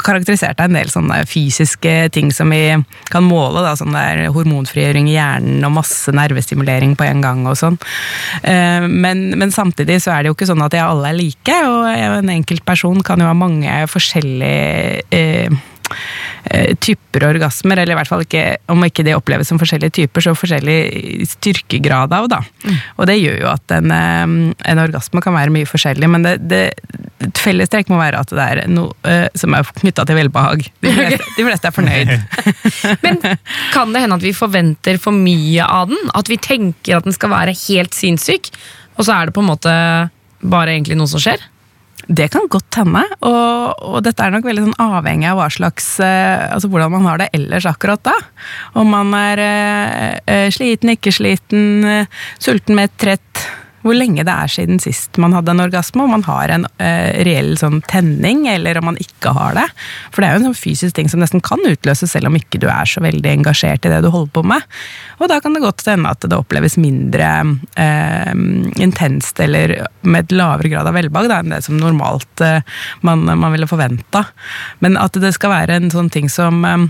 karakterisert 0.02 0.60
av 0.60 0.70
en 0.70 0.78
del 0.78 0.90
sånne 0.92 1.22
fysiske 1.30 2.10
ting 2.14 2.32
som 2.36 2.52
vi 2.54 2.76
kan 3.12 3.26
måle. 3.26 3.64
Da, 3.66 3.76
sånn 3.80 3.96
der 3.96 4.28
hormonfrigjøring 4.36 5.10
i 5.10 5.16
hjernen 5.18 5.66
og 5.66 5.78
masse 5.80 6.14
nervestimulering 6.16 6.96
på 7.00 7.08
en 7.08 7.22
gang. 7.26 7.46
og 7.50 7.58
sånn. 7.60 7.80
Eh, 8.44 8.86
Men, 9.06 9.30
men 9.38 9.52
samtidig 9.52 10.02
så 10.04 10.12
er 10.14 10.24
det 10.24 10.30
jo 10.32 10.36
ikke 10.38 10.50
sånn 10.50 10.64
at 10.66 10.74
jeg 10.74 10.84
alle 10.86 11.10
er 11.10 11.18
like, 11.18 11.56
og 11.68 11.88
en 11.90 12.30
enkelt 12.30 12.66
person 12.66 13.02
kan 13.06 13.20
jo 13.22 13.28
ha 13.30 13.34
mange 13.38 13.72
forskjellige 13.92 15.04
eh, 15.12 15.50
eh, 16.52 16.76
typer 16.82 17.28
orgasmer, 17.28 17.78
eller 17.82 17.96
i 17.96 18.00
hvert 18.00 18.10
fall 18.10 18.24
ikke, 18.26 18.58
om 18.72 18.84
ikke 18.86 19.06
det 19.06 19.16
oppleves 19.18 19.50
som 19.52 19.60
forskjellige 19.62 19.98
typer, 20.02 20.22
så 20.26 20.36
forskjellig 20.38 21.28
styrkegrad 21.36 22.14
av, 22.16 22.30
da. 22.32 22.42
Og 22.98 23.06
det 23.10 23.20
gjør 23.20 23.42
jo 23.44 23.52
at 23.52 23.76
en, 23.78 23.92
eh, 23.92 24.56
en 24.72 24.84
orgasme 24.86 25.22
kan 25.26 25.36
være 25.38 25.54
mye 25.54 25.70
forskjellig, 25.70 26.10
men 26.10 26.26
det, 26.26 26.38
det, 26.50 26.64
et 26.74 27.05
fellestrekk 27.46 27.92
må 27.94 28.00
være 28.02 28.22
at 28.26 28.34
det 28.34 28.46
er 28.46 28.62
noe 28.72 28.94
eh, 29.08 29.28
som 29.38 29.56
er 29.56 29.68
knytta 29.80 30.06
til 30.08 30.20
velbehag. 30.20 30.68
De 30.84 30.94
fleste, 30.98 31.32
de 31.38 31.48
fleste 31.48 31.70
er 31.70 31.76
fornøyd. 31.76 32.14
Men 33.06 33.22
kan 33.74 33.94
det 33.94 34.04
hende 34.04 34.20
at 34.20 34.26
vi 34.26 34.36
forventer 34.36 35.00
for 35.02 35.16
mye 35.16 35.66
av 35.66 35.92
den? 35.94 36.14
At 36.18 36.32
vi 36.32 36.40
tenker 36.42 37.00
at 37.00 37.08
den 37.08 37.16
skal 37.16 37.34
være 37.34 37.56
helt 37.66 37.98
sinnssyk, 37.98 38.52
og 38.96 39.08
så 39.08 39.18
er 39.18 39.28
det 39.28 39.36
på 39.36 39.44
en 39.44 39.52
måte 39.54 39.76
bare 40.46 40.76
egentlig 40.76 40.98
noe 41.00 41.10
som 41.12 41.22
skjer? 41.22 41.44
Det 42.06 42.28
kan 42.30 42.46
godt 42.52 42.78
hende, 42.78 43.02
og, 43.26 43.80
og 43.82 44.02
dette 44.06 44.22
er 44.22 44.34
nok 44.34 44.46
veldig 44.46 44.68
sånn 44.68 44.82
avhengig 44.84 45.30
av 45.32 45.40
hva 45.40 45.48
slags, 45.50 45.88
eh, 46.04 46.44
altså 46.54 46.70
hvordan 46.70 46.92
man 46.94 47.08
har 47.10 47.22
det 47.22 47.32
ellers 47.34 47.66
akkurat 47.70 48.04
da. 48.06 48.14
Om 48.78 48.92
man 48.94 49.14
er 49.18 49.42
eh, 49.42 50.20
eh, 50.30 50.48
sliten, 50.54 50.92
ikke 50.94 51.14
sliten, 51.16 51.82
eh, 51.90 52.26
sulten, 52.38 52.78
mett, 52.78 52.94
trett. 53.02 53.46
Hvor 53.86 53.94
lenge 53.94 54.24
det 54.26 54.34
er 54.34 54.50
siden 54.50 54.80
sist 54.82 55.20
man 55.22 55.36
hadde 55.36 55.54
en 55.54 55.62
orgasme, 55.62 56.02
om 56.02 56.16
man 56.16 56.26
har 56.26 56.50
en 56.50 56.66
eh, 56.82 57.22
reell 57.28 57.54
sånn 57.60 57.84
tenning, 57.86 58.48
eller 58.50 58.80
om 58.80 58.90
man 58.90 58.98
ikke 59.02 59.36
har 59.36 59.54
det. 59.58 59.66
For 60.10 60.24
det 60.24 60.30
er 60.30 60.34
jo 60.34 60.42
en 60.42 60.48
sånn 60.50 60.58
fysisk 60.58 60.98
ting 60.98 61.12
som 61.12 61.22
nesten 61.22 61.44
kan 61.46 61.62
utløses, 61.70 62.16
selv 62.16 62.32
om 62.32 62.40
ikke 62.40 62.60
du 62.64 62.66
er 62.72 62.90
så 62.90 63.04
veldig 63.06 63.30
engasjert 63.36 63.86
i 63.86 63.94
det 63.94 64.02
du 64.02 64.10
holder 64.10 64.34
på 64.34 64.46
med. 64.50 64.66
Og 65.20 65.30
da 65.30 65.38
kan 65.44 65.54
det 65.54 65.62
godt 65.62 65.86
hende 65.86 66.10
at 66.10 66.26
det 66.26 66.40
oppleves 66.40 66.80
mindre 66.82 67.30
eh, 67.78 68.34
intenst, 68.82 69.40
eller 69.46 69.78
med 70.02 70.26
et 70.26 70.36
lavere 70.36 70.74
grad 70.74 70.90
av 70.90 70.98
velbehag 70.98 71.38
enn 71.38 71.54
det 71.54 71.62
som 71.68 71.78
normalt 71.78 72.42
eh, 72.42 72.66
man, 73.06 73.28
man 73.30 73.54
ville 73.54 73.70
forventa. 73.70 74.26
Men 74.82 74.98
at 74.98 75.22
det 75.22 75.36
skal 75.38 75.54
være 75.54 75.78
en 75.78 75.94
sånn 75.94 76.10
ting 76.10 76.32
som 76.32 76.66
eh, 76.66 76.90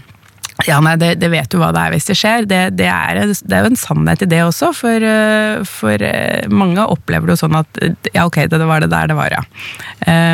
ja, 0.65 0.79
nei, 0.83 0.95
det, 1.01 1.15
det 1.21 1.29
vet 1.33 1.49
du 1.51 1.59
hva 1.61 1.71
det 1.75 1.83
er 1.83 1.93
hvis 1.93 2.09
det 2.09 2.17
skjer. 2.19 2.47
Det, 2.49 2.61
det, 2.79 2.89
er, 2.89 3.21
det 3.25 3.55
er 3.57 3.65
jo 3.65 3.71
en 3.71 3.79
sannhet 3.79 4.25
i 4.25 4.29
det 4.31 4.41
også, 4.45 4.71
for, 4.75 5.05
eh, 5.05 5.61
for 5.69 6.05
eh, 6.05 6.45
mange 6.49 6.85
opplever 6.95 7.29
det 7.29 7.35
jo 7.35 7.43
sånn 7.45 7.59
at 7.59 7.81
eh, 7.85 7.95
ja, 8.15 8.25
ok, 8.25 8.43
det, 8.51 8.61
var 8.65 8.83
det 8.83 8.91
der 8.93 9.11
det 9.11 9.17
var, 9.17 9.33
ja. 9.35 9.43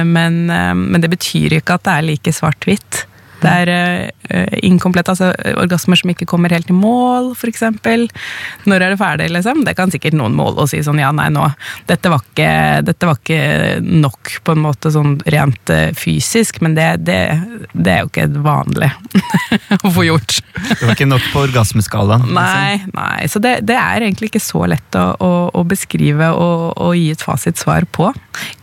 Men, 0.05 0.43
men 0.47 1.03
det 1.03 1.11
betyr 1.11 1.53
ikke 1.59 1.77
at 1.77 1.85
det 1.85 1.93
er 1.93 2.05
like 2.07 2.33
svart-hvitt. 2.35 3.05
Det 3.41 3.51
er 3.63 3.71
uh, 4.12 4.57
inkomplett, 4.62 5.10
altså 5.12 5.31
orgasmer 5.57 6.00
som 6.00 6.13
ikke 6.13 6.27
kommer 6.29 6.53
helt 6.53 6.69
i 6.71 6.75
mål, 6.75 7.31
f.eks. 7.36 7.63
Når 8.69 8.77
er 8.86 8.93
det 8.93 9.00
ferdig, 9.01 9.29
liksom? 9.33 9.63
Det 9.67 9.75
kan 9.77 9.93
sikkert 9.93 10.17
noen 10.17 10.36
måle 10.38 10.63
og 10.63 10.71
si 10.71 10.81
sånn 10.86 11.01
ja, 11.01 11.12
nei, 11.15 11.29
nå 11.33 11.48
Dette 11.89 12.12
var 12.12 12.21
ikke, 12.24 12.51
dette 12.86 13.10
var 13.10 13.19
ikke 13.19 13.81
nok, 13.81 14.36
på 14.45 14.55
en 14.55 14.63
måte, 14.63 14.93
sånn 14.93 15.17
rent 15.33 15.74
uh, 15.74 15.89
fysisk, 15.98 16.62
men 16.65 16.77
det, 16.77 16.89
det, 17.07 17.19
det 17.74 17.95
er 17.95 18.03
jo 18.05 18.12
ikke 18.12 18.29
vanlig 18.41 18.91
å 19.86 19.93
få 19.93 20.07
gjort. 20.07 20.39
Det 20.57 20.81
var 20.86 20.95
ikke 20.95 21.10
nok 21.10 21.29
på 21.33 21.45
orgasmeskalaen. 21.48 22.27
liksom. 22.29 22.38
Nei, 22.38 22.81
nei. 22.95 23.29
Så 23.31 23.41
det, 23.43 23.57
det 23.67 23.77
er 23.77 24.05
egentlig 24.05 24.31
ikke 24.31 24.43
så 24.43 24.65
lett 24.69 25.00
å, 25.00 25.07
å, 25.21 25.31
å 25.57 25.65
beskrive 25.67 26.31
og, 26.36 26.71
og 26.77 26.98
gi 26.98 27.12
et 27.13 27.25
fasitsvar 27.25 27.88
på. 27.93 28.12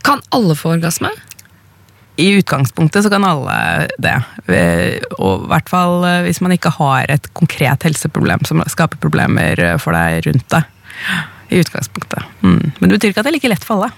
Kan 0.06 0.23
alle 0.35 0.56
få 0.58 0.76
orgasme? 0.76 1.12
I 2.18 2.32
utgangspunktet 2.40 3.04
så 3.04 3.10
kan 3.12 3.25
alle 3.26 3.87
det. 4.02 4.16
Eh, 4.50 4.98
Og 5.18 5.44
i 5.44 5.50
hvert 5.52 5.70
fall 5.70 6.02
eh, 6.08 6.25
hvis 6.26 6.42
man 6.42 6.54
ikke 6.56 6.75
har 6.80 7.06
et 7.12 7.30
konkret 7.38 7.87
helseproblem 7.87 8.42
som 8.48 8.64
skaper 8.66 8.98
problemer 9.02 9.60
eh, 9.62 9.76
for 9.78 9.94
deg 9.94 10.26
rundt 10.26 10.48
deg. 10.54 10.75
I 11.48 11.62
utgangspunktet. 11.62 12.26
Mm. 12.42 12.75
Men 12.76 12.90
det 12.90 12.98
betyr 12.98 13.12
ikke 13.12 13.22
at 13.22 13.28
det 13.28 13.30
er 13.30 13.38
like 13.38 13.50
lett 13.54 13.64
for 13.64 13.78
alle. 13.78 13.92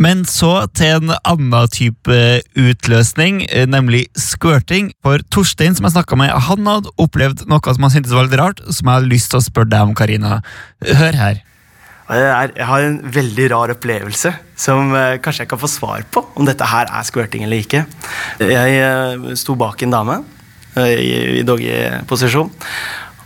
Men 0.00 0.22
så 0.24 0.66
til 0.72 1.02
en 1.02 1.12
annen 1.28 1.68
type 1.74 2.20
utløsning, 2.56 3.42
nemlig 3.68 4.06
squirting. 4.16 4.88
For 5.04 5.20
Torstein, 5.34 5.76
som 5.76 5.84
jeg 5.84 5.92
snakka 5.98 6.16
med, 6.16 6.32
han 6.46 6.70
hadde 6.70 6.94
opplevd 7.02 7.44
noe 7.50 7.74
som 7.76 7.84
han 7.84 7.92
syntes 7.92 8.14
var 8.16 8.24
litt 8.26 8.38
rart, 8.40 8.62
som 8.70 8.88
jeg 8.88 9.02
hadde 9.02 9.12
lyst 9.12 9.34
til 9.34 9.42
å 9.42 9.44
spørre 9.44 9.68
deg 9.74 9.90
om, 9.90 9.92
Karina. 9.98 10.40
Hør 11.02 11.18
her. 11.20 11.42
Jeg, 12.12 12.66
har 12.68 12.84
en 12.84 12.98
veldig 13.14 13.46
rar 13.52 13.72
opplevelse 13.72 14.32
som 14.58 14.92
eh, 14.96 15.18
kanskje 15.22 15.46
jeg 15.46 15.50
kan 15.52 15.60
få 15.62 15.70
svar 15.70 16.04
på. 16.12 16.24
Om 16.36 16.48
dette 16.48 16.66
her 16.68 16.90
er 16.90 17.06
squirting 17.08 17.46
eller 17.46 17.62
ikke. 17.62 17.84
Jeg 18.42 18.80
eh, 18.82 19.28
sto 19.38 19.56
bak 19.58 19.84
en 19.84 19.94
dame 19.94 20.18
eh, 20.76 20.96
i, 20.98 21.44
doggy-posisjon. 21.46 22.52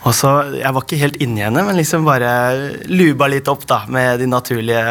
Og 0.07 0.15
så, 0.15 0.33
Jeg 0.55 0.71
var 0.71 0.85
ikke 0.85 1.01
helt 1.01 1.17
inni 1.25 1.43
henne, 1.43 1.65
men 1.67 1.79
liksom 1.81 2.07
bare 2.07 2.31
luba 2.87 3.27
litt 3.33 3.49
opp 3.51 3.67
da, 3.67 3.81
med 3.91 4.21
de 4.23 4.29
naturlige 4.31 4.85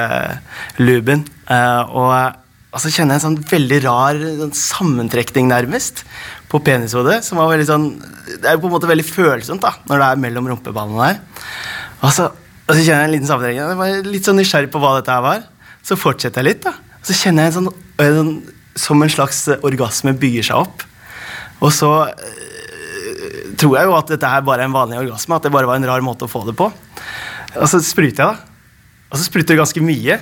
luben. 0.82 1.24
Og, 1.48 2.12
og 2.76 2.82
så 2.84 2.92
kjenner 2.92 3.16
jeg 3.16 3.22
en 3.22 3.26
sånn 3.30 3.38
veldig 3.48 3.78
rar 3.86 4.20
sånn 4.42 4.52
sammentrekning, 4.60 5.48
nærmest, 5.48 6.04
på 6.52 6.60
penishodet. 6.60 7.22
som 7.24 7.40
var 7.40 7.54
veldig 7.54 7.70
sånn, 7.70 7.86
Det 8.28 8.50
er 8.50 8.60
på 8.60 8.68
en 8.68 8.76
måte 8.76 8.92
veldig 8.92 9.08
følsomt 9.08 9.64
da, 9.64 9.78
når 9.88 10.04
det 10.04 10.10
er 10.10 10.24
mellom 10.26 10.52
rumpeballene 10.52 11.08
der. 11.14 11.54
Og 12.04 12.12
så, 12.12 12.28
og 12.66 12.74
så 12.74 12.82
kjenner 12.82 13.04
jeg 13.04 13.10
en 13.10 13.14
liten 13.14 13.30
sammenheng. 13.30 13.60
Jeg 13.60 13.78
var 13.78 14.10
litt 14.10 14.28
sånn 14.28 14.40
nysgjerrig 14.42 14.72
på 14.74 14.82
hva 14.82 14.96
dette 14.98 15.14
her 15.14 15.24
var. 15.26 15.46
Så 15.86 15.98
fortsetter 16.00 16.42
jeg 16.42 16.50
litt, 16.50 16.66
da. 16.66 16.74
Så 17.06 17.14
kjenner 17.14 17.46
jeg 17.46 17.54
en 17.54 17.58
sånn, 17.60 17.74
en 18.02 18.20
sånn 18.20 18.36
Som 18.76 19.04
en 19.06 19.12
slags 19.12 19.46
orgasme 19.64 20.12
bygger 20.20 20.44
seg 20.50 20.66
opp. 20.66 20.82
Og 21.64 21.70
så 21.72 21.90
øh, 22.12 23.54
tror 23.56 23.78
jeg 23.78 23.88
jo 23.88 23.94
at 23.96 24.10
dette 24.12 24.28
her 24.28 24.42
bare 24.44 24.66
er 24.66 24.68
en 24.68 24.76
vanlig 24.76 24.98
orgasme. 25.00 25.38
At 25.38 25.46
det 25.46 25.54
bare 25.54 25.70
var 25.70 25.80
en 25.80 25.88
rar 25.88 26.04
måte 26.04 26.28
å 26.28 26.32
få 26.32 26.42
det 26.50 26.58
på. 26.60 26.68
Og 27.56 27.70
så 27.72 27.80
spruter 27.80 28.20
jeg, 28.20 28.34
da. 28.34 29.06
Og 29.08 29.22
så 29.22 29.30
spruter 29.30 29.54
det 29.54 29.62
ganske 29.62 29.86
mye. 29.86 30.18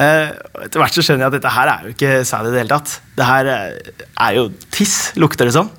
Eh, 0.00 0.32
etter 0.64 0.80
hvert 0.80 0.96
så 0.96 1.04
skjønner 1.04 1.26
jeg 1.26 1.30
at 1.30 1.36
dette 1.36 1.54
her 1.54 1.70
er 1.70 1.86
jo 1.86 1.94
ikke 1.94 2.12
sæd 2.26 2.48
i 2.48 2.54
det 2.54 2.62
hele 2.64 2.74
tatt. 2.74 2.96
Det 3.20 3.28
her 3.28 3.52
eh, 3.52 3.94
er 4.26 4.40
jo 4.40 4.48
tiss, 4.72 4.96
lukter 5.20 5.46
det 5.46 5.54
som. 5.54 5.70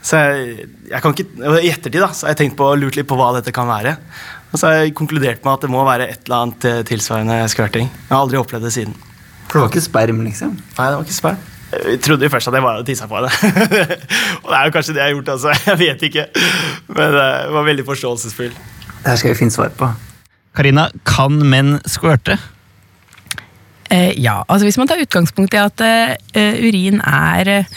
Så 0.00 0.20
jeg, 0.22 0.68
jeg 0.88 1.04
kan 1.04 1.12
ikke, 1.12 1.28
I 1.58 1.72
ettertid 1.74 2.00
da, 2.00 2.12
så 2.14 2.28
har 2.28 2.36
jeg 2.36 2.44
tenkt 2.44 2.58
på, 2.60 2.70
lurt 2.78 2.96
litt 2.96 3.08
på 3.10 3.18
hva 3.18 3.32
dette 3.36 3.52
kan 3.52 3.68
være. 3.68 3.98
Og 4.48 4.56
så 4.56 4.66
har 4.66 4.80
jeg 4.80 4.96
konkludert 4.96 5.44
med 5.44 5.52
at 5.52 5.64
det 5.66 5.70
må 5.72 5.84
være 5.84 6.08
et 6.08 6.24
eller 6.24 6.42
annet 6.46 6.66
eh, 6.68 6.80
tilsvarende 6.88 7.38
skvørting. 7.52 7.90
Jeg 7.92 8.14
har 8.14 8.24
aldri 8.24 8.40
opplevd 8.40 8.64
det 8.68 8.72
siden. 8.74 8.96
For 9.48 9.58
det 9.58 9.62
var 9.64 9.72
ikke 9.72 9.84
sperm, 9.84 10.24
liksom? 10.24 10.56
Nei, 10.56 10.88
det 10.88 10.96
var 10.96 11.06
ikke 11.06 11.16
sperm. 11.16 11.46
Jeg 11.68 12.00
trodde 12.04 12.24
jo 12.24 12.32
først 12.32 12.48
at 12.48 12.56
jeg 12.56 12.64
bare 12.64 12.78
hadde 12.78 12.88
tissa 12.88 13.06
på 13.08 13.20
det. 13.24 13.32
og 14.42 14.48
det 14.48 14.58
er 14.58 14.68
jo 14.68 14.74
kanskje 14.76 14.94
det 14.96 15.02
jeg 15.02 15.08
har 15.08 15.16
gjort, 15.18 15.32
altså. 15.36 15.54
Jeg 15.68 15.78
vet 15.82 16.04
ikke. 16.08 16.26
Men 16.88 17.16
det 17.16 17.24
jeg 17.28 17.56
var 17.58 17.66
veldig 17.68 17.84
forståelsesfull. 17.88 18.54
Det 18.98 19.10
her 19.10 19.20
skal 19.20 19.34
vi 19.34 19.40
finne 19.42 19.54
svar 19.54 19.74
på. 19.76 19.90
Karina, 20.56 20.88
kan 21.06 21.36
menn 21.44 21.76
squirte? 21.86 22.38
Eh, 23.90 24.12
ja, 24.20 24.42
altså 24.48 24.66
hvis 24.66 24.76
man 24.80 24.88
tar 24.88 25.00
utgangspunkt 25.00 25.54
i 25.56 25.60
at 25.60 25.84
eh, 25.84 26.56
urin 26.60 27.00
er 27.04 27.52
eh, 27.52 27.76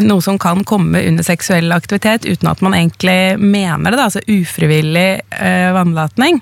noe 0.00 0.22
som 0.24 0.38
kan 0.40 0.62
komme 0.64 1.02
under 1.10 1.26
seksuell 1.26 1.72
aktivitet 1.76 2.24
uten 2.24 2.48
at 2.48 2.62
man 2.64 2.72
egentlig 2.74 3.36
mener 3.36 3.92
det, 3.92 3.98
da, 3.98 4.06
altså 4.08 4.22
ufrivillig 4.24 5.20
eh, 5.36 5.68
vannlatning, 5.76 6.40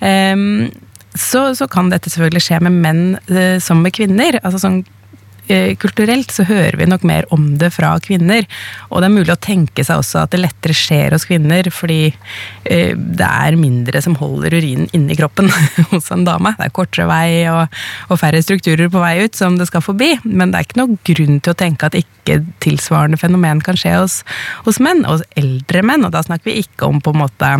eh, 0.00 0.36
så, 1.14 1.54
så 1.54 1.68
kan 1.68 1.90
dette 1.92 2.10
selvfølgelig 2.10 2.44
skje 2.46 2.60
med 2.64 2.78
menn 2.84 3.04
eh, 3.28 3.58
som 3.60 3.82
med 3.84 3.92
kvinner. 3.96 4.40
altså 4.42 4.62
sånn 4.62 4.80
eh, 4.80 5.01
Kulturelt 5.82 6.32
så 6.32 6.46
hører 6.48 6.78
vi 6.80 6.86
nok 6.88 7.04
mer 7.08 7.26
om 7.34 7.52
det 7.60 7.72
fra 7.74 7.92
kvinner. 8.02 8.46
Og 8.90 9.02
det 9.02 9.08
er 9.08 9.14
mulig 9.14 9.34
å 9.34 9.40
tenke 9.42 9.84
seg 9.84 10.00
også 10.00 10.22
at 10.22 10.32
det 10.32 10.42
lettere 10.42 10.76
skjer 10.76 11.16
hos 11.16 11.26
kvinner, 11.28 11.68
fordi 11.74 12.00
eh, 12.08 12.92
det 12.96 13.28
er 13.28 13.58
mindre 13.60 14.02
som 14.04 14.16
holder 14.20 14.56
urinen 14.58 14.88
inni 14.96 15.16
kroppen 15.18 15.50
hos 15.92 16.10
en 16.14 16.24
dame. 16.28 16.54
Det 16.58 16.68
er 16.68 16.74
kortere 16.76 17.08
vei 17.10 17.44
og, 17.52 17.82
og 18.08 18.20
færre 18.20 18.42
strukturer 18.44 18.90
på 18.92 19.02
vei 19.02 19.14
ut 19.26 19.38
som 19.38 19.58
det 19.60 19.68
skal 19.70 19.84
forbi. 19.84 20.14
Men 20.24 20.52
det 20.52 20.60
er 20.60 20.68
ikke 20.68 20.80
noen 20.82 20.98
grunn 21.12 21.42
til 21.42 21.54
å 21.54 21.60
tenke 21.64 21.88
at 21.88 21.98
ikke 21.98 22.40
tilsvarende 22.64 23.20
fenomen 23.20 23.62
kan 23.64 23.78
skje 23.78 23.98
hos, 23.98 24.22
hos 24.66 24.80
menn, 24.82 25.04
hos 25.08 25.24
eldre 25.38 25.84
menn. 25.86 26.06
Og 26.06 26.14
da 26.14 26.24
snakker 26.24 26.50
vi 26.50 26.62
ikke 26.64 26.88
om 26.88 27.02
på 27.02 27.14
en 27.14 27.22
måte 27.24 27.52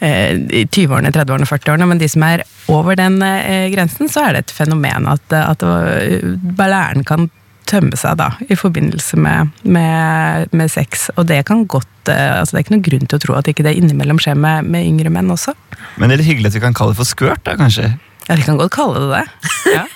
eh, 0.00 0.34
i 0.34 0.64
20-årene, 0.66 1.12
30-årene, 1.14 1.48
40-årene, 1.48 1.88
men 1.90 2.02
de 2.02 2.10
som 2.10 2.24
er 2.28 2.44
over 2.72 2.98
den 2.98 3.20
eh, 3.24 3.68
grensen, 3.72 4.10
så 4.12 4.26
er 4.26 4.36
det 4.36 4.46
et 4.46 4.56
fenomen 4.58 5.08
at, 5.10 5.26
at 5.32 5.64
eh, 5.64 6.36
ballæren 6.58 7.06
kan 7.08 7.30
tømme 7.68 7.98
seg 7.98 8.18
da, 8.20 8.32
i 8.48 8.56
forbindelse 8.58 9.18
med, 9.20 9.52
med, 9.62 10.52
med 10.56 10.72
sex. 10.72 11.08
Og 11.16 11.28
det 11.30 11.42
kan 11.48 11.66
godt 11.70 12.12
eh, 12.12 12.40
altså 12.40 12.56
Det 12.56 12.60
er 12.60 12.66
ikke 12.66 12.76
noen 12.76 12.88
grunn 12.88 13.08
til 13.08 13.18
å 13.20 13.24
tro 13.26 13.38
at 13.38 13.50
ikke 13.50 13.66
det 13.66 13.76
innimellom 13.78 14.20
skjer 14.22 14.38
med, 14.38 14.68
med 14.68 14.88
yngre 14.88 15.12
menn 15.14 15.30
også. 15.34 15.54
Men 15.96 16.08
det 16.08 16.18
er 16.18 16.22
litt 16.22 16.32
hyggelig 16.32 16.52
at 16.52 16.58
vi 16.58 16.64
kan 16.66 16.76
kalle 16.76 16.94
det 16.94 17.00
for 17.02 17.08
squirt, 17.08 17.44
da, 17.46 17.56
kanskje? 17.60 17.92
Ja, 18.28 18.36
vi 18.36 18.44
kan 18.44 18.58
godt 18.60 18.74
kalle 18.76 19.00
det 19.00 19.08
det. 19.14 19.26
Ja. 19.72 19.84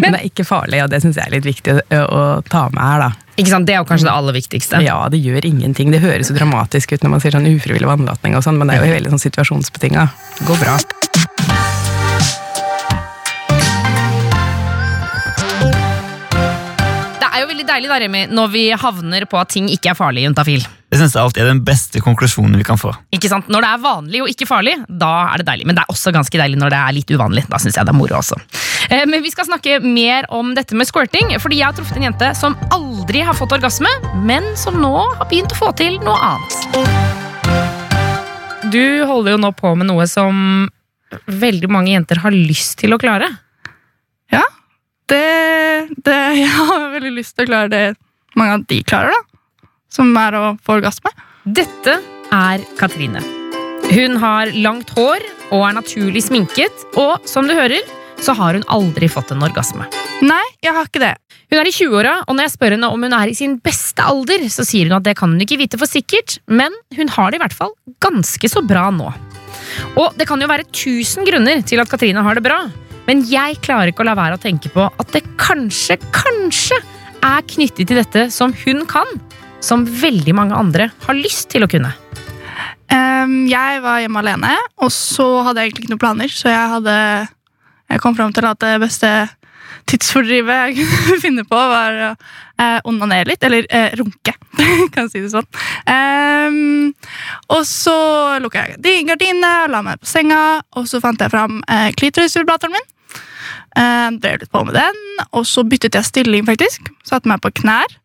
Men 0.00 0.12
det 0.12 0.18
er 0.18 0.26
ikke 0.26 0.44
farlig, 0.44 0.82
og 0.84 0.90
det 0.92 1.00
syns 1.04 1.16
jeg 1.20 1.28
er 1.28 1.34
litt 1.36 1.48
viktig 1.48 1.76
å, 1.78 1.80
å 2.02 2.22
ta 2.48 2.66
med 2.72 2.82
her, 2.82 3.06
da. 3.06 3.10
Ikke 3.40 3.54
sant? 3.54 3.68
Det 3.68 3.74
er 3.76 3.80
jo 3.80 3.88
kanskje 3.88 4.08
det 4.10 4.14
aller 4.14 4.36
viktigste. 4.36 4.82
Ja, 4.84 4.98
det 5.12 5.22
gjør 5.24 5.46
ingenting. 5.48 5.92
Det 5.94 6.02
høres 6.04 6.28
jo 6.28 6.36
dramatisk 6.36 6.92
ut 6.92 7.04
når 7.04 7.14
man 7.14 7.24
sier 7.24 7.36
sånn 7.36 7.48
ufrivillig 7.48 7.88
vannlatning 7.88 8.36
og 8.36 8.44
sånn, 8.44 8.60
men 8.60 8.68
det 8.68 8.76
er 8.76 8.84
jo 8.84 8.98
veldig 8.98 9.14
sånn 9.14 9.24
situasjonsbetinga. 9.28 10.10
Det 10.40 10.50
går 10.50 10.60
bra. 10.60 10.76
Det 17.62 17.70
er 17.70 17.78
veldig 17.78 17.86
deilig 17.86 17.90
da, 17.92 17.96
Remi, 18.02 18.20
når 18.34 18.48
vi 18.50 18.62
havner 18.74 19.24
på 19.30 19.38
at 19.38 19.50
ting 19.54 19.68
ikke 19.70 19.92
er 19.92 19.94
farlig. 19.94 20.24
Juntafil. 20.26 20.64
Jeg 20.90 20.98
synes 20.98 21.12
det 21.14 21.20
alltid 21.22 21.42
er 21.44 21.50
den 21.52 21.60
beste 21.64 22.00
konklusjonen 22.02 22.56
vi 22.58 22.64
kan 22.66 22.76
få. 22.80 22.90
Ikke 23.14 23.28
sant? 23.30 23.46
Når 23.46 23.62
det 23.62 23.68
er 23.70 23.82
vanlig 23.84 24.22
og 24.24 24.30
ikke 24.32 24.48
farlig, 24.50 24.74
da 24.90 25.10
er 25.30 25.38
det 25.38 25.46
deilig. 25.46 25.66
Men 25.70 25.78
det 25.78 25.84
er 25.84 25.92
også 25.94 26.10
ganske 26.12 26.40
deilig 26.40 26.58
når 26.58 26.74
det 26.74 26.80
er 26.82 26.96
litt 26.96 27.12
uvanlig. 27.14 27.44
Da 27.52 27.60
synes 27.62 27.78
jeg 27.78 27.86
det 27.86 27.92
er 27.94 27.98
moro 28.00 28.18
også. 28.18 28.34
Eh, 28.90 29.04
Men 29.06 29.22
vi 29.22 29.30
skal 29.30 29.46
snakke 29.46 29.78
mer 29.84 30.26
om 30.34 30.50
dette 30.58 30.74
med 30.74 30.90
squirting, 30.90 31.30
fordi 31.38 31.60
jeg 31.62 31.68
har 31.70 31.76
truffet 31.78 32.00
en 32.00 32.08
jente 32.10 32.32
som 32.34 32.58
aldri 32.74 33.22
har 33.22 33.38
fått 33.38 33.54
orgasme, 33.54 33.92
men 34.26 34.42
som 34.58 34.80
nå 34.82 34.90
har 35.20 35.30
begynt 35.30 35.54
å 35.54 35.60
få 35.62 35.70
til 35.78 36.00
noe 36.02 36.18
annet. 36.18 36.58
Du 38.74 38.82
holder 39.06 39.36
jo 39.36 39.42
nå 39.46 39.52
på 39.54 39.70
med 39.78 39.86
noe 39.86 40.08
som 40.10 40.66
veldig 41.30 41.70
mange 41.70 41.94
jenter 41.94 42.18
har 42.26 42.34
lyst 42.34 42.80
til 42.82 42.90
å 42.96 42.98
klare. 42.98 43.30
Ja, 44.34 44.42
det, 45.12 45.22
det 45.96 46.20
Jeg 46.42 46.50
har 46.56 46.88
veldig 46.94 47.14
lyst 47.18 47.36
til 47.36 47.46
å 47.46 47.50
klare 47.52 47.72
det 47.72 47.84
mange 48.38 48.56
av 48.56 48.66
de 48.68 48.80
klarer, 48.86 49.12
da. 49.12 49.68
Som 49.92 50.14
er 50.16 50.36
å 50.38 50.44
få 50.64 50.78
orgasme. 50.78 51.12
Dette 51.44 51.98
er 52.32 52.62
Katrine. 52.78 53.20
Hun 53.92 54.16
har 54.22 54.52
langt 54.56 54.92
hår 54.96 55.24
og 55.52 55.66
er 55.66 55.74
naturlig 55.76 56.22
sminket, 56.24 56.86
og 56.96 57.26
som 57.28 57.44
du 57.48 57.52
hører, 57.52 57.82
så 58.22 58.32
har 58.38 58.56
hun 58.56 58.64
aldri 58.72 59.10
fått 59.10 59.34
en 59.34 59.44
orgasme. 59.44 59.84
Nei, 60.24 60.44
jeg 60.64 60.72
har 60.72 60.88
ikke 60.88 61.02
det. 61.02 61.16
Hun 61.52 61.58
er 61.60 61.68
i 61.68 61.74
20-åra, 61.74 62.14
og 62.24 62.36
når 62.38 62.46
jeg 62.46 62.54
spør 62.54 62.76
henne 62.76 62.88
om 62.94 63.04
hun 63.04 63.16
er 63.16 63.28
i 63.28 63.36
sin 63.36 63.58
beste 63.60 64.04
alder, 64.06 64.46
så 64.48 64.64
sier 64.64 64.88
hun 64.88 64.96
at 64.96 65.04
det 65.04 65.16
kan 65.18 65.34
hun 65.34 65.42
ikke 65.44 65.58
vite 65.60 65.80
for 65.80 65.90
sikkert, 65.90 66.38
men 66.48 66.72
hun 66.96 67.12
har 67.12 67.28
det 67.32 67.40
i 67.40 67.42
hvert 67.42 67.58
fall 67.58 67.74
ganske 68.00 68.48
så 68.48 68.62
bra 68.64 68.86
nå. 68.94 69.10
Og 70.00 70.16
det 70.16 70.24
kan 70.30 70.40
jo 70.40 70.48
være 70.48 70.68
tusen 70.72 71.26
grunner 71.28 71.60
til 71.66 71.82
at 71.82 71.90
Katrine 71.92 72.24
har 72.24 72.38
det 72.38 72.46
bra, 72.46 72.62
men 73.08 73.24
jeg 73.28 73.58
klarer 73.64 73.92
ikke 73.92 74.04
å 74.04 74.08
la 74.08 74.16
være 74.18 74.38
å 74.38 74.42
tenke 74.42 74.70
på 74.72 74.86
at 74.86 75.14
det 75.14 75.24
kanskje, 75.40 75.98
kanskje 76.14 76.78
er 77.22 77.44
knyttet 77.50 77.88
til 77.90 77.98
dette 77.98 78.28
som 78.34 78.54
hun 78.64 78.84
kan, 78.90 79.08
som 79.62 79.84
veldig 79.86 80.34
mange 80.36 80.58
andre 80.58 80.90
har 81.06 81.18
lyst 81.18 81.50
til 81.54 81.66
å 81.66 81.70
kunne. 81.70 81.92
Um, 82.92 83.46
jeg 83.48 83.82
var 83.84 84.02
hjemme 84.02 84.20
alene, 84.20 84.56
og 84.82 84.90
så 84.92 85.26
hadde 85.46 85.62
jeg 85.62 85.70
egentlig 85.70 85.86
ikke 85.86 85.94
noen 85.94 86.02
planer, 86.02 86.32
så 86.32 86.50
jeg 86.52 86.74
hadde 86.76 86.96
Jeg 87.92 88.00
kom 88.00 88.14
fram 88.16 88.32
til 88.32 88.46
at 88.48 88.56
det 88.56 88.78
beste 88.80 89.08
tidsfordrivet 89.90 90.72
jeg 90.72 90.86
kunne 90.86 91.18
finne 91.24 91.44
på, 91.48 91.56
var 91.56 91.98
å 92.06 92.10
eh, 92.12 92.78
onanere 92.88 93.32
litt. 93.32 93.44
Eller 93.44 93.66
eh, 93.68 93.92
runke, 93.98 94.34
kan 94.94 95.06
jeg 95.06 95.12
si 95.12 95.24
det 95.24 95.32
sånn. 95.34 95.48
Um, 95.84 96.92
og 97.52 97.66
så 97.68 97.96
lukka 98.42 98.66
jeg 98.78 99.06
gardinene 99.08 99.52
og 99.66 99.74
la 99.74 99.82
meg 99.86 100.00
på 100.02 100.08
senga, 100.08 100.40
og 100.78 100.88
så 100.90 101.02
fant 101.04 101.20
jeg 101.20 101.32
fram 101.32 101.60
eh, 101.66 101.90
klitorisvibratoren 101.98 102.76
min. 102.76 102.88
Eh, 103.72 104.08
drev 104.20 104.42
litt 104.42 104.52
på 104.52 104.64
med 104.68 104.76
den, 104.76 104.98
og 105.32 105.46
så 105.48 105.64
byttet 105.64 105.96
jeg 105.96 106.08
stilling, 106.08 106.44
faktisk. 106.48 106.90
Satte 107.08 107.30
meg 107.30 107.40
på 107.44 107.52
knær. 107.62 107.98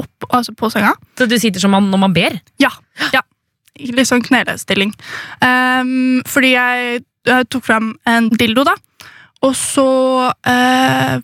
opp, 0.00 0.24
altså 0.32 0.54
på 0.56 0.70
senga. 0.72 0.94
Så 1.18 1.26
du 1.28 1.36
sitter 1.38 1.60
som 1.60 1.74
man 1.74 1.90
når 1.92 2.00
man 2.00 2.14
ber? 2.16 2.38
Ja. 2.62 2.70
ja. 3.12 3.20
Litt 3.76 4.08
sånn 4.08 4.24
knelestilling. 4.24 4.94
Um, 5.44 6.22
fordi 6.24 6.54
jeg, 6.54 7.02
jeg 7.28 7.48
tok 7.52 7.66
fram 7.66 7.90
en 8.08 8.30
dildo, 8.32 8.64
da. 8.64 8.78
Og 9.44 9.54
så 9.56 9.90
uh, 10.30 11.20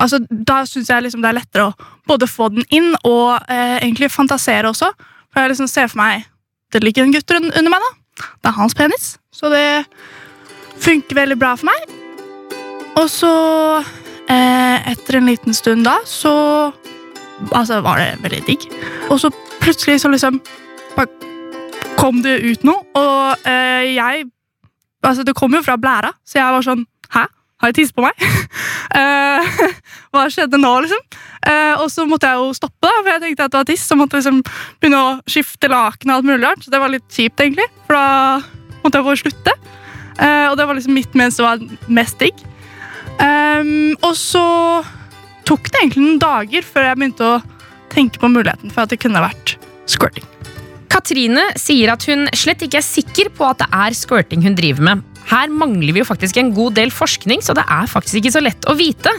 Altså, 0.00 0.18
Da 0.30 0.62
syns 0.66 0.88
jeg 0.90 1.04
liksom 1.04 1.20
det 1.22 1.28
er 1.28 1.36
lettere 1.36 1.66
å 1.68 1.90
både 2.08 2.26
få 2.26 2.48
den 2.54 2.64
inn 2.74 2.94
og 3.02 3.36
uh, 3.36 3.76
egentlig 3.78 4.08
fantasere 4.10 4.70
også. 4.70 4.88
For 5.28 5.42
jeg 5.42 5.52
liksom 5.52 5.70
ser 5.70 5.90
for 5.90 6.00
meg 6.00 6.26
det 6.72 6.82
ligger 6.84 7.02
en 7.04 7.12
gutt 7.12 7.30
under 7.32 7.70
meg. 7.72 7.80
da. 7.80 8.24
Det 8.42 8.50
er 8.50 8.58
hans 8.58 8.74
penis. 8.74 9.16
Så 9.32 9.48
det 9.52 9.86
funker 10.84 11.16
veldig 11.16 11.38
bra 11.40 11.54
for 11.56 11.70
meg. 11.70 11.97
Og 12.98 13.06
så, 13.10 13.32
eh, 14.28 14.90
etter 14.90 15.18
en 15.18 15.28
liten 15.28 15.54
stund 15.54 15.86
da, 15.86 15.98
så 16.04 16.72
altså, 17.52 17.80
var 17.84 18.00
det 18.02 18.22
veldig 18.24 18.42
digg. 18.46 18.66
Og 19.10 19.20
så 19.22 19.30
plutselig 19.60 20.00
så 20.02 20.10
liksom 20.10 20.40
kom 21.98 22.20
det 22.22 22.38
ut 22.46 22.66
noe, 22.66 22.84
og 22.98 23.48
eh, 23.48 23.94
jeg 23.98 24.28
Altså, 24.98 25.22
det 25.22 25.36
kom 25.38 25.52
jo 25.54 25.60
fra 25.62 25.76
blæra, 25.78 26.08
så 26.26 26.40
jeg 26.40 26.54
var 26.54 26.64
sånn 26.66 26.80
Hæ? 27.14 27.20
Har 27.62 27.70
jeg 27.70 27.76
tisset 27.78 27.96
på 27.96 28.06
meg? 28.06 28.18
Eh, 28.98 29.58
hva 30.14 30.22
skjedde 30.32 30.58
nå, 30.58 30.70
liksom? 30.82 31.00
Eh, 31.44 31.74
og 31.78 31.90
så 31.92 32.06
måtte 32.08 32.26
jeg 32.26 32.40
jo 32.40 32.54
stoppe, 32.56 32.88
da, 32.88 33.02
for 33.02 33.10
jeg 33.12 33.20
tenkte 33.20 33.44
at 33.44 33.52
det 33.52 33.58
var 33.60 33.66
tiss. 33.68 33.84
Så 33.84 33.98
måtte 34.00 34.16
jeg 34.16 34.24
liksom 34.24 34.38
begynne 34.80 35.02
å 35.04 35.10
skifte 35.28 35.68
laken 35.70 36.08
og 36.08 36.14
alt 36.16 36.26
mulig 36.26 36.40
rart. 36.40 36.64
Så 36.64 36.72
det 36.72 36.80
var 36.80 36.90
litt 36.90 37.04
kjipt, 37.12 37.42
egentlig, 37.44 37.68
for 37.84 37.98
da 37.98 38.80
måtte 38.80 38.98
jeg 38.98 39.06
få 39.06 39.16
slutte. 39.20 39.54
Eh, 40.16 40.46
og 40.48 40.56
det 40.58 40.66
var 40.70 40.80
liksom 40.80 40.96
mitt 40.96 41.18
mens 41.20 41.36
det 41.38 41.46
var 41.46 41.62
mest 42.00 42.16
digg. 42.24 42.40
Ehm, 43.22 43.96
og 44.04 44.14
så 44.18 44.44
tok 45.48 45.70
det 45.70 45.82
egentlig 45.82 46.04
noen 46.04 46.22
dager 46.22 46.66
før 46.66 46.90
jeg 46.90 47.00
begynte 47.00 47.28
å 47.28 47.38
tenke 47.92 48.20
på 48.20 48.30
muligheten 48.30 48.72
for 48.72 48.84
at 48.84 48.92
det 48.92 49.00
kunne 49.02 49.22
vært 49.24 49.56
squirting. 49.88 50.26
Katrine 50.88 51.44
sier 51.60 51.92
at 51.92 52.04
hun 52.08 52.26
slett 52.36 52.64
ikke 52.64 52.80
er 52.80 52.86
sikker 52.86 53.30
på 53.36 53.46
at 53.48 53.60
det 53.62 53.68
er 53.76 53.96
squirting 53.96 54.42
hun 54.44 54.56
driver 54.58 54.84
med. 54.88 55.04
Her 55.28 55.52
mangler 55.52 55.92
vi 55.92 56.00
jo 56.00 56.08
faktisk 56.08 56.38
en 56.40 56.54
god 56.56 56.78
del 56.78 56.92
forskning, 56.94 57.42
så 57.44 57.52
det 57.56 57.66
er 57.68 57.90
faktisk 57.90 58.22
ikke 58.22 58.32
så 58.32 58.40
lett 58.40 58.68
å 58.70 58.76
vite. 58.78 59.12